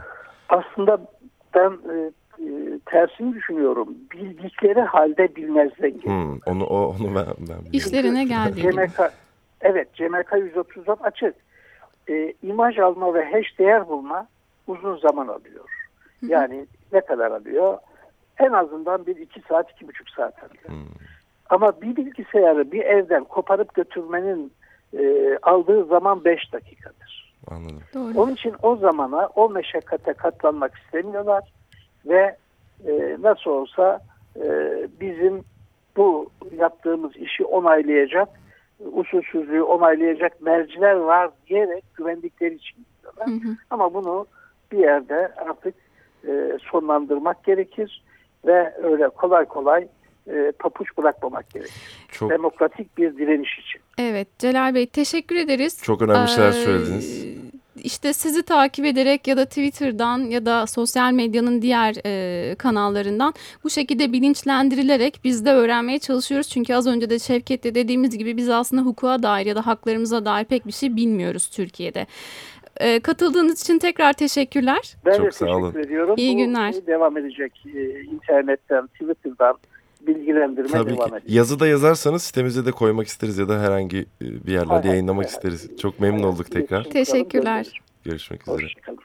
Aslında 0.49 1.07
ben 1.55 1.71
e, 1.71 2.11
e, 2.39 2.79
tersini 2.87 3.35
düşünüyorum. 3.35 3.89
Bildikleri 4.13 4.81
halde 4.81 5.37
bilmezler. 5.37 5.91
Hmm, 5.91 6.39
onu 6.47 6.65
o 6.65 6.77
onu 6.77 7.07
ben 7.07 7.15
ben 7.15 7.37
biliyorum. 7.39 7.69
İşlerine 7.73 8.25
gibi. 8.25 8.63
CMK, 8.63 9.13
evet 9.61 9.95
CMK 9.95 10.33
134 10.37 11.05
açık. 11.05 11.35
E, 12.09 12.35
imaj 12.43 12.79
alma 12.79 13.15
ve 13.15 13.25
hash 13.33 13.59
değer 13.59 13.89
bulma 13.89 14.27
uzun 14.67 14.97
zaman 14.97 15.29
alıyor. 15.29 15.65
Yani 16.23 16.67
ne 16.93 17.01
kadar 17.01 17.31
alıyor? 17.31 17.79
En 18.39 18.53
azından 18.53 19.07
bir 19.07 19.17
iki 19.17 19.41
saat, 19.49 19.71
iki 19.71 19.89
buçuk 19.89 20.11
saat 20.11 20.39
alıyor. 20.39 20.69
Hmm. 20.69 20.95
Ama 21.51 21.81
bir 21.81 21.97
bilgisayarı 21.97 22.73
bir 22.73 22.85
evden 22.85 23.25
koparıp 23.25 23.75
götürmenin 23.75 24.53
e, 24.99 25.37
aldığı 25.43 25.85
zaman 25.85 26.25
beş 26.25 26.53
dakikadır. 26.53 27.35
Anladım. 27.51 27.83
Doğru. 27.95 28.21
Onun 28.21 28.33
için 28.33 28.55
o 28.63 28.77
zamana, 28.77 29.27
o 29.27 29.51
meşakkate 29.51 30.13
katlanmak 30.13 30.75
istemiyorlar 30.75 31.53
ve 32.07 32.37
e, 32.87 33.17
nasıl 33.23 33.51
olsa 33.51 34.01
e, 34.37 34.47
bizim 35.01 35.45
bu 35.97 36.31
yaptığımız 36.59 37.17
işi 37.17 37.45
onaylayacak, 37.45 38.29
usulsüzlüğü 38.93 39.63
onaylayacak 39.63 40.41
merciler 40.43 40.95
var 40.95 41.31
diyerek 41.49 41.85
güvendikleri 41.95 42.55
için. 42.55 42.87
Hı 43.19 43.31
hı. 43.31 43.57
Ama 43.71 43.95
bunu 43.95 44.27
bir 44.73 44.79
yerde 44.79 45.33
artık 45.37 45.75
e, 46.29 46.59
sonlandırmak 46.71 47.45
gerekir 47.45 48.05
ve 48.47 48.75
öyle 48.83 49.09
kolay 49.09 49.45
kolay 49.45 49.89
e, 50.27 50.53
papuç 50.59 50.89
bırakmamak 50.99 51.51
gerekir. 51.51 52.07
Çok 52.11 52.31
Demokratik 52.31 52.99
bir 52.99 53.17
direniş 53.17 53.59
için. 53.59 53.81
Evet 53.99 54.39
Celal 54.39 54.75
Bey 54.75 54.87
teşekkür 54.87 55.37
ederiz. 55.37 55.83
çok 55.83 56.03
önemli 56.03 56.29
şeyler 56.29 56.49
Ee, 56.49 56.53
söylediniz. 56.53 57.24
İşte 57.83 58.13
sizi 58.13 58.43
takip 58.43 58.85
ederek 58.87 59.27
ya 59.29 59.37
da 59.37 59.45
Twitter'dan 59.45 60.19
ya 60.19 60.47
da 60.47 60.67
sosyal 60.67 61.13
medyanın 61.13 61.63
diğer 61.63 61.95
e, 62.07 62.55
kanallarından 62.55 63.35
bu 63.65 63.71
şekilde 63.71 64.13
bilinçlendirilerek 64.13 65.21
biz 65.25 65.45
de 65.45 65.53
öğrenmeye 65.53 65.99
çalışıyoruz. 65.99 66.49
Çünkü 66.49 66.75
az 66.75 66.87
önce 66.87 67.11
de 67.11 67.19
Şevket'te 67.19 67.75
dediğimiz 67.75 68.19
gibi 68.19 68.37
biz 68.37 68.49
aslında 68.49 68.83
hukuka 68.83 69.23
dair 69.23 69.47
ya 69.47 69.57
da 69.57 69.67
haklarımıza 69.67 70.25
dair 70.25 70.45
pek 70.45 70.67
bir 70.67 70.73
şey 70.73 70.97
bilmiyoruz 70.97 71.47
Türkiye'de. 71.49 72.07
E, 72.77 73.01
katıldığınız 73.01 73.61
için 73.63 73.79
tekrar 73.79 74.13
teşekkürler. 74.13 74.95
Ben 75.07 75.17
Çok 75.17 75.27
de 75.27 75.31
sağ 75.31 75.47
teşekkür 75.47 75.61
olun. 75.63 75.75
ediyorum. 75.79 76.15
İyi 76.19 76.35
Bu 76.35 76.39
günler. 76.39 76.73
şey 76.73 76.87
devam 76.87 77.17
edecek 77.17 77.65
e, 77.75 78.01
internetten, 78.01 78.87
Twitter'dan 78.87 79.57
bilgilendirme 80.07 80.69
Tabii 80.69 80.91
devam 80.91 81.09
ki. 81.09 81.15
edecek. 81.15 81.31
Yazı 81.31 81.61
da 81.61 81.67
yazarsanız 81.67 82.23
sitemize 82.23 82.67
de 82.67 82.71
koymak 82.71 83.07
isteriz 83.07 83.39
ya 83.39 83.49
da 83.49 83.61
herhangi 83.61 83.99
e, 83.99 84.47
bir 84.47 84.53
yerlerde 84.53 84.73
hay, 84.83 84.91
yayınlamak 84.91 85.25
hay. 85.25 85.33
isteriz. 85.33 85.71
Çok 85.81 86.01
memnun 86.01 86.23
olduk 86.23 86.51
tekrar. 86.51 86.85
Teşekkürler. 86.85 87.83
Görüşmek 88.05 88.43
üzere. 88.43 88.55
Hoşçakalın. 88.65 88.99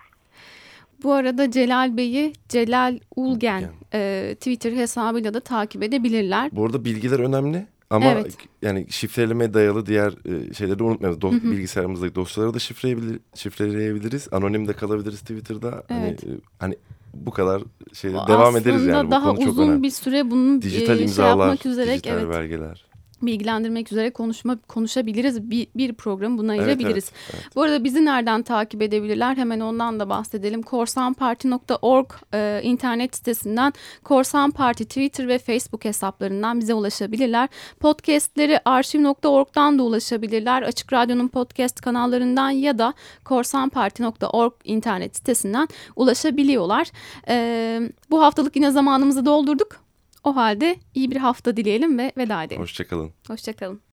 Bu 1.03 1.13
arada 1.13 1.51
Celal 1.51 1.97
Bey'i 1.97 2.33
Celal 2.49 2.99
Ulgen 3.15 3.63
e, 3.93 4.31
Twitter 4.39 4.71
hesabıyla 4.71 5.33
da 5.33 5.39
takip 5.39 5.83
edebilirler. 5.83 6.49
Bu 6.53 6.65
arada 6.65 6.85
bilgiler 6.85 7.19
önemli 7.19 7.65
ama 7.89 8.05
Evet. 8.05 8.37
yani 8.61 8.85
şifrelemeye 8.89 9.53
dayalı 9.53 9.85
diğer 9.85 10.11
e, 10.11 10.53
şeyleri 10.53 10.79
de 10.79 10.83
unutmayalım. 10.83 11.19
Do- 11.21 11.51
Bilgisayarımızdaki 11.51 12.15
dosyaları 12.15 12.53
da 12.53 12.59
şifreyebilir, 12.59 13.19
şifreleyebiliriz. 13.35 14.27
Anonim 14.31 14.67
de 14.67 14.73
kalabiliriz 14.73 15.19
Twitter'da. 15.21 15.83
Hani, 15.87 16.07
Evet. 16.07 16.23
e, 16.23 16.27
hani 16.59 16.75
bu 17.13 17.31
kadar 17.31 17.63
şeyde 17.93 18.17
devam 18.27 18.57
ederiz 18.57 18.85
yani. 18.85 19.07
Bu 19.07 19.11
daha 19.11 19.35
çok 19.35 19.47
uzun 19.47 19.63
önemli. 19.63 19.83
bir 19.83 19.89
süre 19.89 20.31
bunun 20.31 20.61
Dijital 20.61 20.95
e, 20.95 20.97
şey 20.97 21.05
imzalar, 21.05 21.47
yapmak 21.47 21.65
üzere 21.65 21.93
dijital 21.93 22.13
evet 22.13 22.29
belgeler. 22.29 22.88
Bilgilendirmek 23.21 23.91
üzere 23.91 24.09
konuşma 24.09 24.57
konuşabiliriz. 24.67 25.51
Bir, 25.51 25.67
bir 25.75 25.93
programı 25.93 26.37
buna 26.37 26.55
Evet, 26.55 26.67
ayırabiliriz. 26.67 27.11
evet, 27.13 27.33
evet. 27.33 27.55
Bu 27.55 27.61
arada 27.61 27.83
bizi 27.83 28.05
nereden 28.05 28.41
takip 28.43 28.81
edebilirler? 28.81 29.37
Hemen 29.37 29.59
ondan 29.59 29.99
da 29.99 30.09
bahsedelim. 30.09 30.61
korsanparti.org 30.61 32.07
e, 32.33 32.61
internet 32.63 33.15
sitesinden 33.15 33.73
Korsan 34.03 34.51
Parti 34.51 34.85
Twitter 34.85 35.27
ve 35.27 35.37
Facebook 35.37 35.85
hesaplarından 35.85 36.59
bize 36.59 36.73
ulaşabilirler. 36.73 37.49
Podcastleri 37.79 38.59
arşiv.org'dan 38.65 39.79
da 39.79 39.83
ulaşabilirler. 39.83 40.61
Açık 40.61 40.93
Radyo'nun 40.93 41.27
podcast 41.27 41.81
kanallarından 41.81 42.49
ya 42.49 42.77
da 42.79 42.93
korsanparti.org 43.25 44.53
internet 44.63 45.15
sitesinden 45.15 45.67
ulaşabiliyorlar. 45.95 46.87
E, 47.27 47.81
bu 48.09 48.21
haftalık 48.21 48.55
yine 48.55 48.71
zamanımızı 48.71 49.25
doldurduk. 49.25 49.88
O 50.23 50.35
halde 50.35 50.79
iyi 50.95 51.11
bir 51.11 51.17
hafta 51.17 51.57
dileyelim 51.57 51.97
ve 51.97 52.11
veda 52.17 52.43
edelim. 52.43 52.61
Hoşçakalın. 52.61 53.11
Hoşçakalın. 53.27 53.81